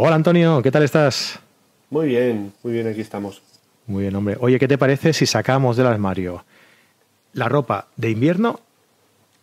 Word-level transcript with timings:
Hola 0.00 0.14
Antonio, 0.14 0.62
¿qué 0.62 0.70
tal 0.70 0.84
estás? 0.84 1.40
Muy 1.90 2.06
bien, 2.06 2.52
muy 2.62 2.72
bien, 2.72 2.86
aquí 2.86 3.00
estamos. 3.00 3.42
Muy 3.88 4.02
bien, 4.02 4.14
hombre. 4.14 4.36
Oye, 4.40 4.56
¿qué 4.60 4.68
te 4.68 4.78
parece 4.78 5.12
si 5.12 5.26
sacamos 5.26 5.76
del 5.76 5.88
armario 5.88 6.44
la 7.32 7.48
ropa 7.48 7.88
de 7.96 8.10
invierno? 8.10 8.60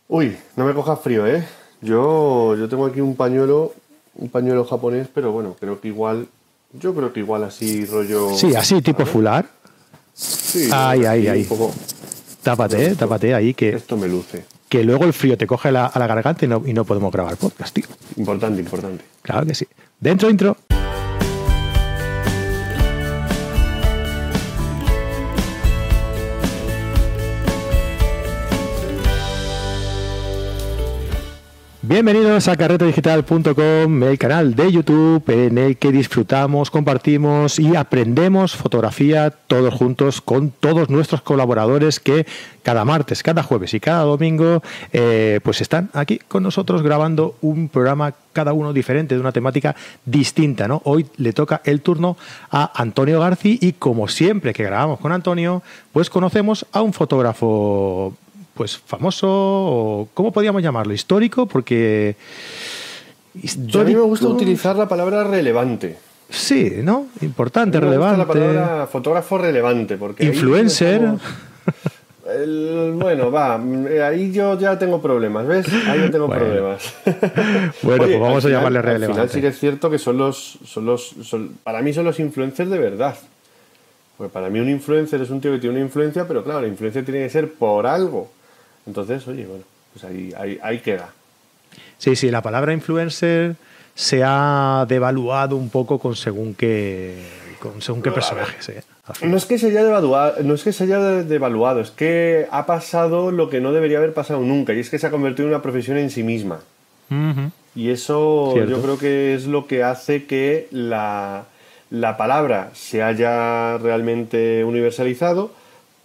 Uy, 0.07 0.37
no 0.55 0.63
me 0.65 0.73
cojas 0.73 1.01
frío, 1.01 1.27
¿eh? 1.27 1.45
Yo, 1.81 2.55
yo 2.55 2.69
tengo 2.69 2.85
aquí 2.85 3.01
un 3.01 3.17
pañuelo, 3.17 3.73
un 4.15 4.29
pañuelo 4.29 4.63
japonés, 4.63 5.09
pero 5.13 5.33
bueno, 5.33 5.57
creo 5.59 5.81
que 5.81 5.89
igual, 5.89 6.27
yo 6.71 6.95
creo 6.95 7.11
que 7.11 7.19
igual 7.19 7.43
así 7.43 7.85
rollo... 7.85 8.33
Sí, 8.33 8.55
así 8.55 8.81
tipo 8.81 9.05
fular. 9.05 9.47
Sí, 10.13 10.69
Ay, 10.71 11.03
ay, 11.03 11.27
ay. 11.27 11.41
Un 11.41 11.47
poco, 11.49 11.73
Tápate, 12.43 12.85
eh, 12.85 12.95
tápate 12.95 13.33
ahí, 13.35 13.53
que, 13.53 13.71
esto 13.71 13.97
me 13.97 14.07
luce. 14.07 14.45
que 14.69 14.85
luego 14.85 15.03
el 15.03 15.11
frío 15.11 15.37
te 15.37 15.47
coge 15.47 15.69
la- 15.71 15.87
a 15.87 15.99
la 15.99 16.07
garganta 16.07 16.45
y 16.45 16.47
no, 16.47 16.63
y 16.65 16.71
no 16.73 16.85
podemos 16.85 17.11
grabar 17.11 17.35
podcast, 17.35 17.75
tío. 17.75 17.85
Importante, 18.15 18.61
importante. 18.61 19.03
Claro 19.21 19.45
que 19.47 19.53
sí. 19.55 19.67
Dentro 19.99 20.29
intro. 20.29 20.64
Bienvenidos 31.87 32.47
a 32.47 32.55
carretedigital.com, 32.55 34.03
el 34.03 34.17
canal 34.17 34.55
de 34.55 34.71
YouTube 34.71 35.23
en 35.29 35.59
el 35.59 35.77
que 35.77 35.91
disfrutamos, 35.91 36.71
compartimos 36.71 37.59
y 37.59 37.75
aprendemos 37.75 38.55
fotografía 38.55 39.29
todos 39.29 39.71
juntos 39.71 40.19
con 40.19 40.49
todos 40.49 40.89
nuestros 40.89 41.21
colaboradores 41.21 41.99
que 41.99 42.25
cada 42.63 42.85
martes, 42.85 43.21
cada 43.21 43.43
jueves 43.43 43.75
y 43.75 43.79
cada 43.79 44.01
domingo 44.01 44.63
eh, 44.93 45.39
pues 45.43 45.61
están 45.61 45.91
aquí 45.93 46.17
con 46.27 46.41
nosotros 46.41 46.81
grabando 46.81 47.35
un 47.41 47.69
programa 47.69 48.15
cada 48.33 48.53
uno 48.53 48.73
diferente 48.73 49.13
de 49.13 49.21
una 49.21 49.31
temática 49.31 49.75
distinta. 50.05 50.67
¿no? 50.67 50.81
Hoy 50.85 51.05
le 51.17 51.33
toca 51.33 51.61
el 51.65 51.81
turno 51.81 52.17
a 52.49 52.81
Antonio 52.81 53.19
Garci 53.19 53.59
y 53.61 53.73
como 53.73 54.07
siempre 54.07 54.55
que 54.55 54.63
grabamos 54.63 54.99
con 54.99 55.11
Antonio 55.11 55.61
pues 55.93 56.09
conocemos 56.09 56.65
a 56.71 56.81
un 56.81 56.93
fotógrafo 56.93 58.17
pues 58.55 58.77
famoso 58.77 59.27
o 59.29 60.07
cómo 60.13 60.31
podríamos 60.31 60.63
llamarlo 60.63 60.93
histórico 60.93 61.45
porque 61.45 62.15
Yo 63.67 63.81
a 63.81 63.83
mí 63.83 63.93
me 63.93 64.01
gusta 64.01 64.27
utilizar 64.27 64.75
la 64.77 64.87
palabra 64.87 65.23
relevante. 65.25 65.97
sí 66.29 66.71
no 66.81 67.07
importante 67.21 67.79
me 67.79 67.85
gusta 67.85 67.89
relevante 68.15 68.17
la 68.19 68.27
palabra 68.27 68.87
fotógrafo 68.87 69.37
relevante. 69.37 69.97
Porque 69.97 70.23
Influencer. 70.25 71.01
El- 72.27 72.93
bueno, 72.95 73.29
va, 73.31 73.61
ahí 74.07 74.31
yo 74.31 74.57
ya 74.59 74.79
tengo 74.79 74.99
problemas, 74.99 75.45
¿ves? 75.45 75.67
Ahí 75.87 75.99
yo 75.99 76.09
tengo 76.11 76.25
Bueno. 76.27 76.43
problemas. 76.43 76.93
Bueno, 77.83 78.03
pues 78.05 78.19
vamos 78.19 78.45
a 78.45 78.49
llamarle 78.49 78.79
Al 78.79 78.83
final 78.85 79.01
relevante. 79.01 79.33
sí 79.33 79.41
que 79.41 79.47
es 79.49 79.59
cierto 79.59 79.91
que 79.91 79.99
son 79.99 80.17
los, 80.17 80.57
son 80.65 80.85
los, 80.87 81.13
son- 81.21 81.51
para 81.63 81.81
mí 81.83 81.93
son 81.93 82.03
los 82.05 82.19
influencers 82.19 82.69
de 82.69 82.79
verdad. 82.79 83.15
Porque 84.17 84.31
para 84.33 84.49
mí 84.49 84.59
un 84.59 84.69
influencer 84.69 85.21
es 85.21 85.29
un 85.29 85.39
tío 85.41 85.51
que 85.51 85.59
tiene 85.59 85.75
una 85.75 85.85
influencia, 85.85 86.25
pero 86.27 86.43
claro, 86.43 86.61
la 86.61 86.67
influencia 86.67 87.03
tiene 87.05 87.19
que 87.23 87.29
ser 87.29 87.51
por 87.53 87.85
algo. 87.85 88.31
Entonces, 88.87 89.27
oye, 89.27 89.45
bueno, 89.45 89.63
pues 89.93 90.05
ahí, 90.05 90.33
ahí, 90.37 90.59
ahí 90.61 90.79
queda. 90.79 91.09
sí 91.97 92.15
sí 92.15 92.29
la 92.31 92.41
palabra 92.41 92.73
influencer 92.73 93.55
se 93.95 94.21
ha 94.25 94.85
devaluado 94.87 95.55
un 95.55 95.69
poco 95.69 95.99
con 95.99 96.15
según 96.15 96.53
qué 96.53 97.15
con 97.59 97.81
según 97.81 98.01
qué 98.01 98.11
personajes 98.11 98.69
¿eh? 98.69 98.83
No 99.21 99.37
es 99.37 99.45
que 99.45 99.57
se 99.59 99.67
haya 99.67 99.83
devaluado, 99.83 100.41
no 100.43 100.55
es 100.55 100.63
que 100.63 100.73
se 100.73 100.83
haya 100.85 100.99
de- 100.99 101.23
devaluado, 101.23 101.79
es 101.79 101.91
que 101.91 102.47
ha 102.51 102.65
pasado 102.65 103.31
lo 103.31 103.49
que 103.51 103.61
no 103.61 103.71
debería 103.71 103.99
haber 103.99 104.13
pasado 104.15 104.39
nunca, 104.41 104.73
y 104.73 104.79
es 104.79 104.89
que 104.89 104.97
se 104.97 105.05
ha 105.05 105.11
convertido 105.11 105.47
en 105.47 105.53
una 105.53 105.61
profesión 105.61 105.97
en 105.97 106.09
sí 106.09 106.23
misma. 106.23 106.59
Y 107.75 107.89
eso 107.91 108.49
Cierto. 108.53 108.71
yo 108.71 108.81
creo 108.81 108.97
que 108.97 109.35
es 109.35 109.45
lo 109.45 109.67
que 109.67 109.83
hace 109.83 110.25
que 110.25 110.67
la, 110.71 111.45
la 111.91 112.17
palabra 112.17 112.71
se 112.73 113.03
haya 113.03 113.77
realmente 113.77 114.63
universalizado, 114.65 115.51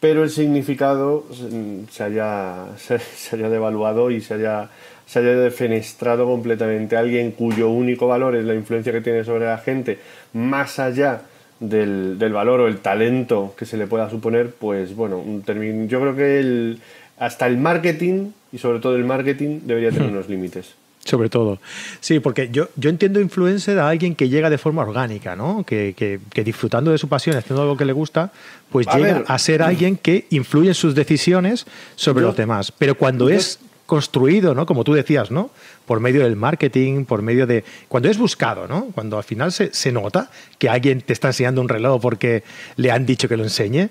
pero 0.00 0.24
el 0.24 0.30
significado 0.30 1.24
se- 1.32 1.92
se 1.92 2.02
haya, 2.02 2.66
se, 2.78 2.98
se 2.98 3.36
haya 3.36 3.48
devaluado 3.50 4.10
y 4.10 4.20
se 4.20 4.34
haya, 4.34 4.68
se 5.06 5.18
haya 5.20 5.32
defenestrado 5.36 6.26
completamente. 6.26 6.96
Alguien 6.96 7.32
cuyo 7.32 7.68
único 7.70 8.06
valor 8.08 8.34
es 8.36 8.44
la 8.44 8.54
influencia 8.54 8.92
que 8.92 9.00
tiene 9.00 9.24
sobre 9.24 9.46
la 9.46 9.58
gente, 9.58 9.98
más 10.32 10.78
allá 10.78 11.22
del, 11.60 12.18
del 12.18 12.32
valor 12.32 12.60
o 12.60 12.68
el 12.68 12.78
talento 12.78 13.54
que 13.56 13.66
se 13.66 13.76
le 13.76 13.86
pueda 13.86 14.08
suponer, 14.08 14.50
pues 14.50 14.96
bueno, 14.96 15.18
un 15.18 15.42
término, 15.42 15.84
yo 15.86 16.00
creo 16.00 16.16
que 16.16 16.40
el, 16.40 16.80
hasta 17.18 17.46
el 17.46 17.58
marketing, 17.58 18.30
y 18.52 18.58
sobre 18.58 18.80
todo 18.80 18.96
el 18.96 19.04
marketing, 19.04 19.60
debería 19.64 19.90
tener 19.90 20.08
unos 20.10 20.28
límites. 20.28 20.74
Sobre 21.10 21.28
todo. 21.28 21.58
Sí, 22.00 22.20
porque 22.20 22.48
yo, 22.52 22.68
yo 22.76 22.88
entiendo 22.88 23.20
influencer 23.20 23.78
a 23.78 23.88
alguien 23.88 24.14
que 24.14 24.28
llega 24.28 24.48
de 24.48 24.58
forma 24.58 24.82
orgánica, 24.82 25.34
¿no? 25.34 25.64
Que, 25.64 25.94
que- 25.96 26.20
que 26.32 26.44
disfrutando 26.44 26.90
de 26.92 26.98
su 26.98 27.08
pasión, 27.08 27.36
haciendo 27.36 27.62
algo 27.62 27.76
que 27.76 27.84
le 27.84 27.92
gusta, 27.92 28.30
pues 28.70 28.86
A 28.88 28.96
llega 28.96 29.14
ver. 29.14 29.24
a 29.26 29.38
ser 29.38 29.62
alguien 29.62 29.96
que 29.96 30.26
influye 30.30 30.68
en 30.68 30.74
sus 30.74 30.94
decisiones 30.94 31.66
sobre 31.96 32.20
Yo- 32.22 32.28
los 32.28 32.36
demás. 32.36 32.72
Pero 32.72 32.94
cuando 32.96 33.28
yo- 33.28 33.36
es 33.36 33.58
construido, 33.86 34.54
¿no? 34.54 34.66
Como 34.66 34.84
tú 34.84 34.92
decías, 34.94 35.32
¿no? 35.32 35.50
Por 35.84 35.98
medio 35.98 36.22
del 36.22 36.36
marketing, 36.36 37.04
por 37.06 37.22
medio 37.22 37.44
de... 37.48 37.64
Cuando 37.88 38.08
es 38.08 38.18
buscado, 38.18 38.68
¿no? 38.68 38.86
Cuando 38.94 39.16
al 39.18 39.24
final 39.24 39.50
se, 39.50 39.74
se 39.74 39.90
nota 39.90 40.30
que 40.58 40.68
alguien 40.68 41.00
te 41.00 41.12
está 41.12 41.26
enseñando 41.26 41.60
un 41.60 41.68
reloj 41.68 42.00
porque 42.00 42.44
le 42.76 42.92
han 42.92 43.04
dicho 43.04 43.26
que 43.28 43.36
lo 43.36 43.42
enseñe. 43.42 43.88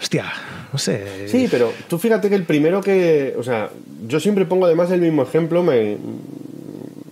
Hostia, 0.00 0.32
no 0.72 0.78
sé. 0.78 1.28
Sí, 1.28 1.48
pero 1.50 1.72
tú 1.88 1.98
fíjate 1.98 2.28
que 2.28 2.34
el 2.36 2.44
primero 2.44 2.80
que. 2.80 3.34
O 3.38 3.42
sea, 3.42 3.70
yo 4.06 4.20
siempre 4.20 4.44
pongo 4.44 4.66
además 4.66 4.90
el 4.90 5.00
mismo 5.00 5.22
ejemplo, 5.22 5.62
me, 5.62 5.96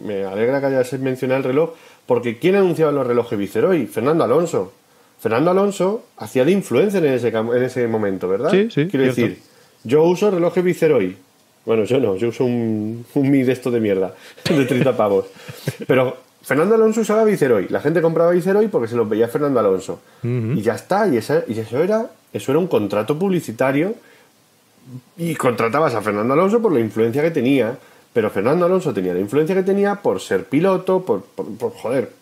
me 0.04 0.24
alegra 0.24 0.60
que 0.60 0.66
hayas 0.66 0.92
mencionado 1.00 1.38
el 1.38 1.44
reloj, 1.44 1.70
porque 2.06 2.38
¿quién 2.38 2.54
anunciaba 2.54 2.92
los 2.92 3.06
relojes 3.06 3.38
Viceroy? 3.38 3.86
Fernando 3.86 4.24
Alonso. 4.24 4.72
Fernando 5.20 5.50
Alonso 5.50 6.04
hacía 6.18 6.44
de 6.44 6.52
influencer 6.52 7.04
en 7.04 7.14
ese, 7.14 7.28
en 7.28 7.62
ese 7.62 7.88
momento, 7.88 8.28
¿verdad? 8.28 8.50
Sí, 8.50 8.68
sí, 8.70 8.86
Quiero 8.86 9.12
cierto. 9.12 9.20
decir, 9.22 9.38
yo 9.82 10.04
uso 10.04 10.30
relojes 10.30 10.62
Viceroy. 10.62 11.16
Bueno, 11.64 11.82
yo 11.84 11.98
no, 11.98 12.14
yo 12.16 12.28
uso 12.28 12.44
un, 12.44 13.04
un 13.14 13.30
Mi 13.30 13.42
de 13.42 13.52
esto 13.52 13.72
de 13.72 13.80
mierda, 13.80 14.14
de 14.48 14.64
30 14.64 14.96
pavos. 14.96 15.26
Pero 15.88 16.16
Fernando 16.46 16.76
Alonso 16.76 17.00
usaba 17.00 17.24
Viceroy. 17.24 17.66
La 17.70 17.80
gente 17.80 18.00
compraba 18.00 18.30
Viceroy 18.30 18.68
porque 18.68 18.86
se 18.88 18.94
los 18.96 19.08
veía 19.08 19.26
Fernando 19.28 19.58
Alonso. 19.60 20.00
Y 20.56 20.62
ya 20.62 20.74
está, 20.76 21.08
y, 21.08 21.16
esa- 21.16 21.42
y 21.48 21.58
eso, 21.58 21.82
era, 21.82 22.06
eso 22.32 22.52
era 22.52 22.58
un 22.60 22.68
contrato 22.68 23.18
publicitario 23.18 23.94
y 25.16 25.34
contratabas 25.34 25.94
a 25.94 26.02
Fernando 26.02 26.34
Alonso 26.34 26.62
por 26.62 26.72
la 26.72 26.78
influencia 26.80 27.20
que 27.22 27.32
tenía, 27.32 27.76
pero 28.12 28.30
Fernando 28.30 28.64
Alonso 28.66 28.94
tenía 28.94 29.12
la 29.12 29.18
influencia 29.20 29.54
que 29.56 29.64
tenía 29.64 29.96
por 29.96 30.20
ser 30.20 30.44
piloto, 30.44 31.04
por, 31.04 31.22
por, 31.22 31.46
por, 31.56 31.72
joder, 31.72 32.12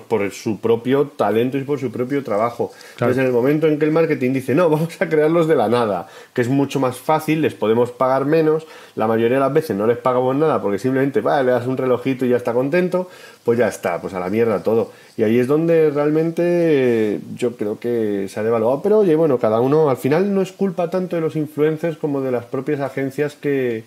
por, 0.00 0.02
por 0.02 0.30
su 0.30 0.58
propio 0.58 1.08
talento 1.16 1.58
y 1.58 1.62
por 1.64 1.78
su 1.78 1.90
propio 1.90 2.22
trabajo. 2.24 2.70
Claro. 2.96 3.12
Entonces, 3.12 3.18
en 3.18 3.26
el 3.26 3.32
momento 3.32 3.66
en 3.66 3.78
que 3.78 3.84
el 3.84 3.92
marketing 3.92 4.32
dice, 4.32 4.54
no, 4.54 4.68
vamos 4.70 5.00
a 5.00 5.08
crearlos 5.08 5.48
de 5.48 5.56
la 5.56 5.68
nada, 5.68 6.08
que 6.32 6.40
es 6.42 6.48
mucho 6.48 6.80
más 6.80 6.96
fácil, 6.98 7.40
les 7.42 7.54
podemos 7.54 7.90
pagar 7.90 8.24
menos, 8.24 8.66
la 8.96 9.06
mayoría 9.06 9.36
de 9.36 9.40
las 9.40 9.52
veces 9.52 9.76
no 9.76 9.86
les 9.86 9.98
pagamos 9.98 10.36
nada 10.36 10.60
porque 10.62 10.78
simplemente 10.78 11.20
vale, 11.20 11.44
le 11.46 11.52
das 11.52 11.66
un 11.66 11.76
relojito 11.76 12.24
y 12.24 12.30
ya 12.30 12.36
está 12.36 12.52
contento, 12.52 13.08
pues 13.44 13.58
ya 13.58 13.68
está, 13.68 14.00
pues 14.00 14.14
a 14.14 14.20
la 14.20 14.28
mierda 14.30 14.62
todo. 14.62 14.90
Y 15.16 15.24
ahí 15.24 15.38
es 15.38 15.46
donde 15.46 15.90
realmente 15.90 16.42
eh, 16.44 17.18
yo 17.34 17.56
creo 17.56 17.78
que 17.78 18.26
se 18.28 18.40
ha 18.40 18.42
devaluado. 18.42 18.80
Pero 18.82 18.98
oye, 19.00 19.14
bueno, 19.16 19.38
cada 19.38 19.60
uno, 19.60 19.90
al 19.90 19.96
final 19.98 20.32
no 20.34 20.40
es 20.42 20.52
culpa 20.52 20.88
tanto 20.90 21.16
de 21.16 21.22
los 21.22 21.36
influencers 21.36 21.96
como 21.98 22.20
de 22.20 22.30
las 22.32 22.44
propias 22.46 22.80
agencias 22.80 23.34
que, 23.34 23.84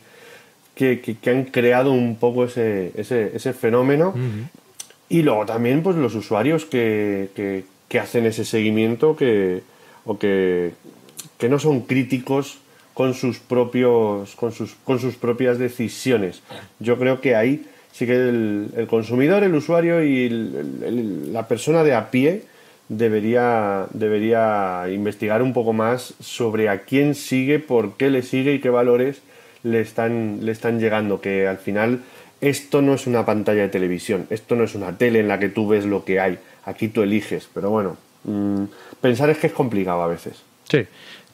que, 0.75 0.99
que- 1.01 1.17
que 1.17 1.29
han 1.29 1.45
creado 1.45 1.91
un 1.91 2.17
poco 2.17 2.43
ese, 2.45 2.91
ese, 2.95 3.31
ese 3.35 3.53
fenómeno. 3.53 4.13
Y 5.09 5.21
luego 5.21 5.45
también 5.45 5.83
pues 5.83 5.95
los 5.95 6.15
usuarios 6.15 6.65
que, 6.65 7.29
que- 7.35 7.63
hacen 7.97 8.25
ese 8.25 8.43
seguimiento 8.43 9.15
que, 9.15 9.61
o 10.03 10.19
que, 10.19 10.73
que 11.37 11.47
no 11.47 11.59
son 11.59 11.81
críticos 11.83 12.57
con 12.93 13.13
sus 13.13 13.39
propios 13.39 14.35
con 14.35 14.51
sus, 14.51 14.75
con 14.83 14.99
sus 14.99 15.15
propias 15.15 15.59
decisiones. 15.59 16.41
Yo 16.81 16.99
creo 16.99 17.21
que 17.21 17.37
ahí 17.37 17.65
sí 17.93 18.05
que 18.05 18.15
el, 18.15 18.67
el 18.75 18.87
consumidor, 18.87 19.43
el 19.43 19.55
usuario 19.55 20.03
y 20.03 20.27
la 21.31 21.47
persona 21.47 21.85
de 21.85 21.93
a 21.93 22.11
pie 22.11 22.43
debería, 22.89 23.87
debería 23.93 24.85
investigar 24.91 25.41
un 25.41 25.53
poco 25.53 25.71
más 25.71 26.15
sobre 26.19 26.67
a 26.67 26.81
quién 26.81 27.15
sigue, 27.15 27.59
por 27.59 27.95
qué 27.95 28.09
le 28.09 28.21
sigue 28.21 28.53
y 28.53 28.59
qué 28.59 28.69
valores 28.69 29.21
le 29.63 29.79
están, 29.79 30.39
le 30.41 30.51
están 30.51 30.79
llegando. 30.81 31.21
Que 31.21 31.47
al 31.47 31.57
final 31.59 32.01
esto 32.41 32.81
no 32.81 32.93
es 32.93 33.07
una 33.07 33.25
pantalla 33.25 33.63
de 33.63 33.69
televisión, 33.69 34.27
esto 34.29 34.55
no 34.55 34.63
es 34.63 34.75
una 34.75 34.97
tele 34.97 35.19
en 35.19 35.27
la 35.27 35.39
que 35.39 35.49
tú 35.49 35.67
ves 35.67 35.85
lo 35.85 36.05
que 36.05 36.19
hay, 36.19 36.37
aquí 36.65 36.87
tú 36.87 37.01
eliges. 37.01 37.47
Pero 37.53 37.69
bueno, 37.69 37.97
mm, 38.23 38.63
pensar 39.01 39.29
es 39.29 39.37
que 39.37 39.47
es 39.47 39.53
complicado 39.53 40.01
a 40.03 40.07
veces. 40.07 40.41
Sí. 40.69 40.85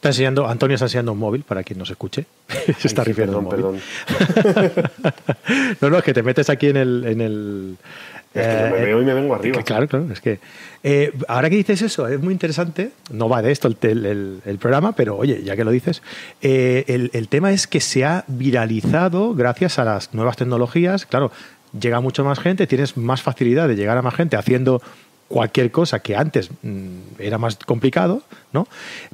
Está 0.02 0.10
enseñando, 0.10 0.48
Antonio 0.48 0.74
está 0.74 0.86
enseñando 0.86 1.12
un 1.12 1.20
móvil 1.20 1.44
para 1.44 1.64
quien 1.64 1.78
nos 1.78 1.92
escuche. 1.92 2.26
Se 2.80 2.88
está 2.88 3.04
sí, 3.04 3.10
refiriendo 3.10 3.38
a 3.38 3.40
un 3.42 3.50
perdón, 3.50 3.80
móvil. 4.08 5.76
no, 5.82 5.90
no, 5.92 5.98
es 6.00 6.04
que 6.04 6.14
te 6.14 6.24
metes 6.24 6.50
aquí 6.50 6.70
en 6.70 6.78
el. 6.78 7.06
En 7.06 7.22
el 7.22 7.78
Es 8.34 8.48
que 8.48 8.54
yo 8.54 8.72
me 8.76 8.82
eh, 8.82 8.86
veo 8.86 9.02
y 9.02 9.06
me 9.06 9.14
vengo 9.14 9.36
arriba. 9.36 9.58
que 9.58 9.64
claro, 9.64 9.88
claro. 9.88 10.08
Es 10.12 10.22
que 10.22 10.40
eh, 10.84 11.12
ahora 11.28 11.50
que 11.50 11.58
dices 11.58 11.82
eso, 11.82 12.08
es 12.08 12.20
muy 12.22 12.32
interesante. 12.34 12.92
No 13.12 13.28
va 13.28 13.42
de 13.42 13.52
esto 13.52 13.68
el, 13.68 13.78
el- 13.82 14.06
el- 14.06 14.42
el 14.46 14.58
programa, 14.58 14.94
pero 14.94 15.18
oye, 15.18 15.44
ya 15.44 15.56
que 15.56 15.64
lo 15.66 15.72
dices, 15.72 16.02
eh, 16.42 16.86
el, 16.88 17.10
el 17.14 17.28
tema 17.28 17.52
es 17.52 17.68
que 17.68 17.82
se 17.82 18.06
ha 18.06 18.24
viralizado 18.28 19.34
gracias 19.36 19.80
a 19.80 19.84
las 19.86 20.14
nuevas 20.14 20.38
tecnologías. 20.38 21.06
Claro, 21.06 21.32
llega 21.80 22.00
mucho 22.00 22.24
más 22.24 22.40
gente, 22.40 22.68
tienes 22.68 22.96
más 22.98 23.22
facilidad 23.22 23.68
de 23.68 23.76
llegar 23.76 23.98
a 23.98 24.02
más 24.02 24.16
gente 24.16 24.38
haciendo 24.38 24.82
cualquier 25.28 25.72
cosa 25.72 26.00
que 26.00 26.16
antes 26.16 26.50
mm, 26.62 26.88
era 27.20 27.38
más 27.38 27.56
complicado, 27.58 28.22
¿no? 28.52 28.68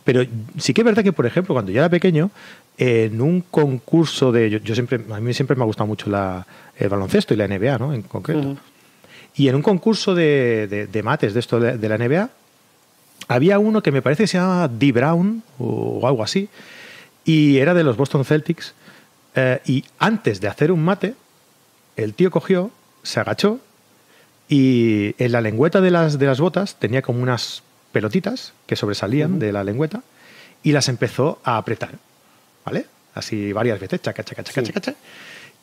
Pero 0.04 0.24
sí 0.58 0.74
que 0.74 0.82
es 0.82 0.86
verdad 0.86 1.04
que, 1.04 1.14
por 1.14 1.26
ejemplo, 1.28 1.54
cuando 1.54 1.72
yo 1.72 1.80
era 1.80 1.90
pequeño, 1.90 2.32
en 2.80 3.20
un 3.22 3.42
concurso 3.42 4.32
de. 4.32 4.60
Yo, 4.64 4.76
siempre, 4.76 5.00
a 5.12 5.20
mí 5.20 5.34
siempre 5.34 5.56
me 5.56 5.64
ha 5.64 5.66
gustado 5.66 5.88
mucho 5.88 6.10
la, 6.10 6.46
el 6.78 6.90
baloncesto 6.90 7.34
y 7.34 7.38
la 7.38 7.48
NBA, 7.48 7.78
¿no? 7.80 7.94
En 7.94 8.04
concreto. 8.04 8.58
Y 9.38 9.50
en 9.50 9.56
un 9.56 9.62
concurso 9.62 10.16
de, 10.16 10.88
de, 10.92 11.04
mates 11.04 11.36
de 11.36 11.40
esto 11.40 11.60
de, 11.60 11.90
la 11.90 11.98
NBA, 11.98 12.30
había 13.28 13.60
uno 13.60 13.84
que 13.84 13.92
me 13.92 14.02
parece 14.02 14.24
que 14.24 14.28
se 14.28 14.40
llama 14.40 14.68
D. 14.68 14.92
Brown 14.92 15.44
o, 15.60 16.06
algo 16.08 16.24
así, 16.24 16.50
y 17.24 17.58
era 17.58 17.76
de 17.76 17.84
los 17.84 17.98
Boston 17.98 18.26
Celtics. 18.26 18.74
Eh, 19.36 19.62
y 19.66 19.86
antes 20.00 20.42
de 20.42 20.48
hacer 20.48 20.72
un 20.72 20.84
mate, 20.84 21.14
el 21.96 22.16
tío 22.16 22.32
cogió, 22.32 22.72
se 23.04 23.20
agachó 23.20 23.60
y 24.50 25.14
en 25.20 25.32
la 25.32 25.42
lengüeta 25.42 25.82
de 25.82 25.92
las, 25.92 26.18
de 26.18 26.26
las 26.26 26.40
botas 26.40 26.76
tenía 26.80 27.04
como 27.04 27.22
unas 27.22 27.62
pelotitas 27.92 28.54
que 28.66 28.76
sobresalían 28.76 29.38
de 29.38 29.52
la 29.52 29.64
lengüeta 29.64 30.02
y 30.64 30.72
las 30.72 30.90
empezó 30.90 31.40
a 31.44 31.58
apretar. 31.58 31.92
¿Vale? 32.66 32.88
Así 33.14 33.54
varias 33.54 33.80
veces, 33.80 34.02
chaca, 34.02 34.24
chaca, 34.24 34.44
chaca, 34.44 34.64
chaca, 34.64 34.96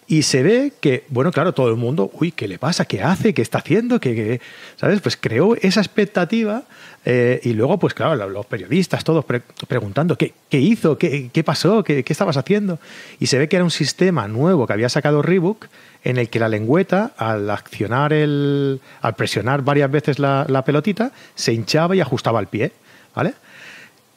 Y 0.06 0.22
se 0.22 0.42
ve 0.42 0.72
que, 0.80 1.04
bueno, 1.08 1.32
claro, 1.32 1.54
todo 1.54 1.70
el 1.70 1.76
mundo, 1.76 2.10
uy, 2.12 2.30
¿qué 2.30 2.46
le 2.46 2.58
pasa? 2.58 2.84
¿Qué 2.84 3.02
hace? 3.02 3.32
¿Qué 3.32 3.40
está 3.40 3.58
haciendo? 3.58 4.00
¿Qué, 4.00 4.40
sabes 4.76 5.00
Pues 5.00 5.16
creó 5.16 5.56
esa 5.56 5.80
expectativa 5.80 6.64
eh, 7.06 7.40
y 7.42 7.52
luego, 7.54 7.78
pues 7.78 7.94
claro, 7.94 8.28
los 8.28 8.46
periodistas 8.46 9.04
todos 9.04 9.24
preguntando, 9.68 10.16
¿qué, 10.16 10.34
hizo? 10.50 10.98
¿Qué, 10.98 11.42
pasó? 11.44 11.82
¿Qué, 11.84 12.02
¿Qué 12.02 12.12
estabas 12.12 12.36
haciendo? 12.36 12.78
Y 13.18 13.26
se 13.26 13.38
ve 13.38 13.48
que 13.48 13.56
era 13.56 13.64
un 13.64 13.70
sistema 13.70 14.28
nuevo 14.28 14.66
que 14.66 14.72
había 14.74 14.88
sacado 14.88 15.22
Reebok 15.22 15.66
en 16.04 16.18
el 16.18 16.28
que 16.28 16.38
la 16.38 16.48
lengüeta, 16.48 17.12
al 17.16 17.50
accionar 17.50 18.12
el. 18.12 18.80
al 19.00 19.14
presionar 19.14 19.62
varias 19.62 19.90
veces 19.90 20.18
la, 20.18 20.62
pelotita, 20.64 21.12
se 21.34 21.52
hinchaba 21.52 21.96
y 21.96 22.00
ajustaba 22.00 22.40
el 22.40 22.46
pie. 22.46 22.72
¿Vale? 23.14 23.34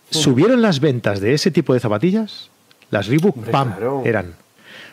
Subieron 0.09 0.61
las 0.61 0.79
ventas 0.79 1.19
de 1.19 1.33
ese 1.33 1.51
tipo 1.51 1.73
de 1.73 1.79
zapatillas, 1.79 2.49
las 2.89 3.07
Reebok 3.07 3.37
PAM 3.49 3.75
eran. 4.05 4.35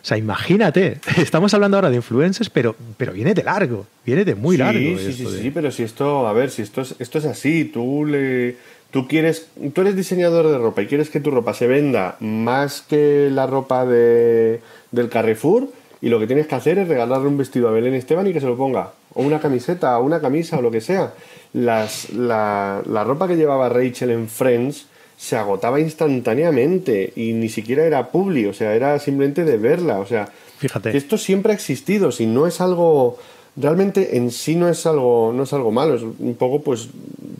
O 0.04 0.06
sea, 0.06 0.18
imagínate, 0.18 0.98
estamos 1.16 1.54
hablando 1.54 1.78
ahora 1.78 1.88
de 1.88 1.96
influencers, 1.96 2.50
pero, 2.50 2.76
pero 2.98 3.14
viene 3.14 3.32
de 3.32 3.42
largo, 3.42 3.86
viene 4.04 4.26
de 4.26 4.34
muy 4.34 4.58
largo. 4.58 4.98
Sí, 4.98 5.14
sí, 5.14 5.26
sí, 5.26 5.50
pero 5.50 5.70
si 5.70 5.82
esto, 5.82 6.28
a 6.28 6.34
ver, 6.34 6.50
si 6.50 6.60
esto 6.60 6.82
es, 6.82 6.94
esto 6.98 7.16
es 7.16 7.24
así, 7.24 7.64
tú 7.64 8.04
le, 8.04 8.56
tú 8.90 9.08
quieres, 9.08 9.48
tú 9.72 9.80
eres 9.80 9.96
diseñador 9.96 10.46
de 10.48 10.58
ropa 10.58 10.82
y 10.82 10.88
quieres 10.88 11.08
que 11.08 11.20
tu 11.20 11.30
ropa 11.30 11.54
se 11.54 11.66
venda 11.66 12.18
más 12.20 12.82
que 12.82 13.30
la 13.32 13.46
ropa 13.46 13.86
de, 13.86 14.60
del 14.90 15.08
Carrefour, 15.08 15.70
y 16.02 16.10
lo 16.10 16.20
que 16.20 16.26
tienes 16.26 16.48
que 16.48 16.54
hacer 16.54 16.76
es 16.76 16.86
regalarle 16.86 17.26
un 17.26 17.38
vestido 17.38 17.70
a 17.70 17.72
Belén 17.72 17.94
Esteban 17.94 18.26
y 18.26 18.34
que 18.34 18.40
se 18.40 18.46
lo 18.46 18.58
ponga. 18.58 18.92
O 19.14 19.22
una 19.22 19.40
camiseta, 19.40 19.98
o 19.98 20.04
una 20.04 20.20
camisa, 20.20 20.58
o 20.58 20.60
lo 20.60 20.70
que 20.70 20.82
sea. 20.82 21.14
Las, 21.54 22.10
la, 22.10 22.82
la 22.84 23.04
ropa 23.04 23.26
que 23.26 23.36
llevaba 23.36 23.70
Rachel 23.70 24.10
en 24.10 24.28
Friends 24.28 24.86
se 25.16 25.36
agotaba 25.36 25.80
instantáneamente 25.80 27.12
y 27.16 27.32
ni 27.32 27.48
siquiera 27.48 27.84
era 27.84 28.10
publi, 28.10 28.46
o 28.46 28.52
sea, 28.52 28.74
era 28.74 28.98
simplemente 28.98 29.44
de 29.44 29.56
verla. 29.56 29.98
O 30.00 30.06
sea, 30.06 30.28
fíjate. 30.58 30.96
Esto 30.96 31.18
siempre 31.18 31.52
ha 31.52 31.54
existido, 31.54 32.12
si 32.12 32.26
no 32.26 32.46
es 32.46 32.60
algo. 32.60 33.18
Realmente 33.56 34.16
en 34.16 34.32
sí 34.32 34.56
no 34.56 34.68
es 34.68 34.84
algo, 34.84 35.32
no 35.32 35.44
es 35.44 35.52
algo 35.52 35.70
malo, 35.70 35.94
es 35.94 36.02
un 36.02 36.34
poco 36.36 36.62
pues 36.62 36.88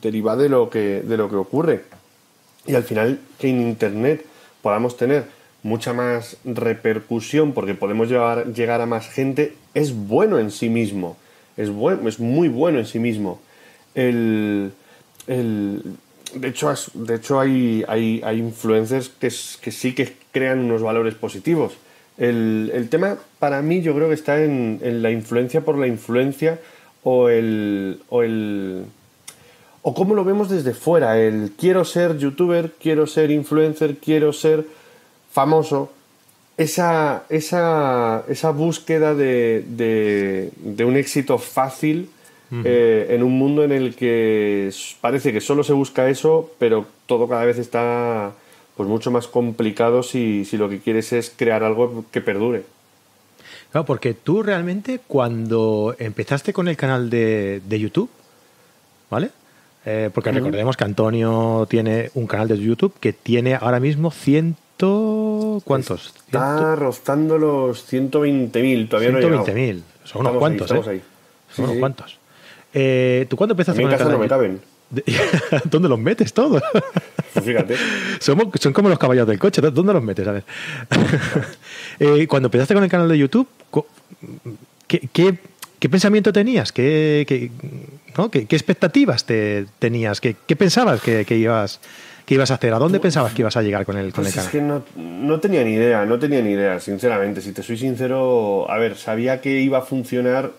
derivado 0.01 0.43
de 0.43 0.49
lo 0.49 0.69
que, 0.69 1.01
de 1.01 1.17
lo 1.17 1.29
que 1.29 1.35
ocurre. 1.35 1.81
Y 2.65 2.75
al 2.75 2.83
final 2.83 3.19
que 3.37 3.49
en 3.49 3.61
internet 3.61 4.25
podamos 4.61 4.95
tener 4.95 5.25
mucha 5.61 5.93
más 5.93 6.37
repercusión 6.45 7.51
porque 7.51 7.73
podemos 7.73 8.07
llevar, 8.07 8.53
llegar 8.53 8.81
a 8.81 8.85
más 8.85 9.09
gente, 9.09 9.55
es 9.73 9.93
bueno 9.93 10.39
en 10.39 10.51
sí 10.51 10.69
mismo. 10.69 11.17
Es, 11.57 11.69
bueno, 11.69 12.07
es 12.07 12.19
muy 12.19 12.49
bueno 12.49 12.79
en 12.79 12.85
sí 12.85 12.99
mismo. 12.99 13.41
El, 13.95 14.71
de 16.33 16.47
hecho, 16.47 16.73
de 16.93 17.15
hecho 17.15 17.39
hay, 17.39 17.83
hay, 17.87 18.21
hay 18.23 18.39
influencers 18.39 19.09
que, 19.09 19.31
que, 19.61 19.71
sí 19.71 19.93
que 19.93 20.13
crean 20.31 20.59
unos 20.59 20.81
valores 20.81 21.15
positivos. 21.15 21.73
El, 22.17 22.71
el, 22.73 22.89
tema 22.89 23.17
para 23.39 23.61
mí 23.61 23.81
yo 23.81 23.93
creo 23.93 24.07
que 24.07 24.13
está 24.13 24.41
en, 24.41 24.79
en 24.81 25.01
la 25.01 25.11
influencia 25.11 25.61
por 25.61 25.77
la 25.77 25.87
influencia 25.87 26.59
o 27.03 27.29
el, 27.29 27.99
o 28.09 28.23
el 28.23 28.85
o 29.81 29.93
cómo 29.93 30.15
lo 30.15 30.23
vemos 30.23 30.49
desde 30.49 30.73
fuera, 30.73 31.19
el 31.19 31.51
quiero 31.55 31.85
ser 31.85 32.17
youtuber, 32.17 32.71
quiero 32.81 33.05
ser 33.05 33.29
influencer, 33.29 33.97
quiero 33.97 34.33
ser 34.33 34.65
famoso, 35.31 35.91
esa, 36.57 37.23
esa, 37.29 38.23
esa 38.27 38.49
búsqueda 38.49 39.13
de, 39.13 39.63
de, 39.67 40.85
un 40.85 40.95
éxito 40.95 41.37
fácil 41.37 42.09
eh, 42.63 43.07
en 43.09 43.23
un 43.23 43.37
mundo 43.37 43.63
en 43.63 43.71
el 43.71 43.95
que 43.95 44.71
parece 45.01 45.33
que 45.33 45.41
solo 45.41 45.63
se 45.63 45.73
busca 45.73 46.09
eso, 46.09 46.51
pero 46.57 46.85
todo 47.05 47.27
cada 47.27 47.45
vez 47.45 47.57
está 47.57 48.33
pues 48.75 48.89
mucho 48.89 49.09
más 49.11 49.27
complicado 49.27 50.03
si, 50.03 50.45
si 50.45 50.57
lo 50.57 50.69
que 50.69 50.79
quieres 50.79 51.13
es 51.13 51.33
crear 51.35 51.63
algo 51.63 52.05
que 52.11 52.21
perdure. 52.21 52.63
Claro, 53.71 53.85
porque 53.85 54.13
tú 54.13 54.43
realmente 54.43 54.99
cuando 55.05 55.95
empezaste 55.97 56.53
con 56.53 56.67
el 56.67 56.77
canal 56.77 57.09
de, 57.09 57.61
de 57.67 57.79
YouTube, 57.79 58.09
¿vale? 59.09 59.31
Eh, 59.85 60.09
porque 60.13 60.31
recordemos 60.31 60.77
que 60.77 60.83
Antonio 60.83 61.67
tiene 61.69 62.09
un 62.15 62.25
canal 62.25 62.47
de 62.47 62.57
YouTube 62.57 62.93
que 62.99 63.13
tiene 63.13 63.55
ahora 63.55 63.79
mismo 63.79 64.11
100 64.11 64.57
¿Cuántos? 65.63 66.13
Está 66.25 66.75
rozando 66.75 67.37
los 67.37 67.91
120.000, 67.91 68.89
todavía 68.89 69.11
120.000. 69.11 69.81
Son 70.03 70.21
unos 70.21 70.37
cuantos, 70.37 70.71
¿eh? 70.71 71.01
Son 71.49 71.65
unos 71.65 71.77
cuantos. 71.77 72.17
Eh, 72.77 73.25
¿Tú 73.29 73.37
cuándo 73.37 73.53
empezaste 73.53 73.81
con 73.81 73.89
el 73.89 73.97
canal? 73.97 74.13
no 74.13 74.19
me 74.19 74.27
caben. 74.27 74.59
¿Dónde 75.65 75.87
los 75.87 75.97
metes 75.97 76.33
todos? 76.33 76.61
Pues 77.33 77.45
fíjate. 77.45 77.75
son 78.19 78.73
como 78.73 78.89
los 78.89 78.99
caballos 78.99 79.25
del 79.25 79.39
coche. 79.39 79.61
¿Dónde 79.61 79.93
los 79.93 80.03
metes? 80.03 80.27
A 80.27 80.33
ver. 80.33 80.43
eh, 81.99 82.27
cuando 82.27 82.47
empezaste 82.47 82.73
con 82.73 82.83
el 82.83 82.89
canal 82.89 83.07
de 83.07 83.17
YouTube, 83.17 83.47
¿qué, 84.87 85.07
qué, 85.79 85.89
pensamiento 85.89 86.33
tenías? 86.33 86.73
¿Qué, 86.73 87.25
qué, 87.27 87.49
¿no? 88.17 88.29
¿Qué, 88.29 88.45
expectativas 88.49 89.25
te, 89.25 89.67
tenías? 89.79 90.19
¿Qué, 90.19 90.35
pensabas 90.57 91.01
que, 91.01 91.25
ibas, 91.29 91.79
¿Qué 92.25 92.35
ibas 92.35 92.51
a 92.51 92.55
hacer? 92.55 92.73
¿A 92.73 92.79
dónde 92.79 92.99
pensabas 92.99 93.33
que 93.33 93.41
ibas 93.41 93.55
a 93.55 93.61
llegar 93.61 93.85
con 93.85 93.97
el, 93.97 94.11
con 94.11 94.25
pues 94.25 94.35
canal? 94.35 94.47
Es 94.47 94.51
que 94.51 94.61
no, 94.61 94.83
no, 94.97 95.39
tenía 95.39 95.63
ni 95.63 95.75
idea, 95.75 96.05
no 96.05 96.19
tenía 96.19 96.41
ni 96.41 96.51
idea, 96.51 96.81
sinceramente. 96.81 97.39
Si 97.39 97.53
te 97.53 97.63
soy 97.63 97.77
sincero, 97.77 98.69
a 98.69 98.77
ver, 98.77 98.97
sabía 98.97 99.39
que 99.39 99.61
iba 99.61 99.77
a 99.77 99.81
funcionar, 99.81 100.51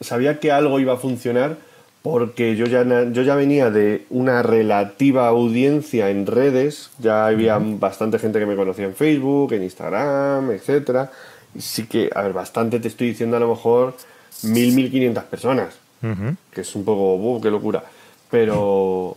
sabía 0.00 0.40
que 0.40 0.50
algo 0.50 0.80
iba 0.80 0.94
a 0.94 0.96
funcionar 0.96 1.56
porque 2.02 2.56
yo 2.56 2.66
ya, 2.66 2.84
yo 2.84 3.22
ya 3.22 3.36
venía 3.36 3.70
de 3.70 4.06
una 4.10 4.42
relativa 4.42 5.28
audiencia 5.28 6.10
en 6.10 6.26
redes, 6.26 6.90
ya 6.98 7.26
había 7.26 7.58
bastante 7.58 8.18
gente 8.18 8.40
que 8.40 8.46
me 8.46 8.56
conocía 8.56 8.86
en 8.86 8.94
Facebook, 8.94 9.52
en 9.52 9.62
Instagram, 9.62 10.50
etc. 10.50 11.08
Y 11.54 11.60
sí 11.60 11.86
que, 11.86 12.10
a 12.12 12.22
ver, 12.22 12.32
bastante 12.32 12.80
te 12.80 12.88
estoy 12.88 13.08
diciendo 13.08 13.36
a 13.36 13.40
lo 13.40 13.48
mejor 13.48 13.94
mil, 14.42 14.74
mil 14.74 14.90
quinientas 14.90 15.24
personas, 15.24 15.74
que 16.50 16.60
es 16.62 16.74
un 16.74 16.84
poco, 16.84 17.40
qué 17.40 17.50
locura. 17.50 17.84
Pero, 18.30 19.16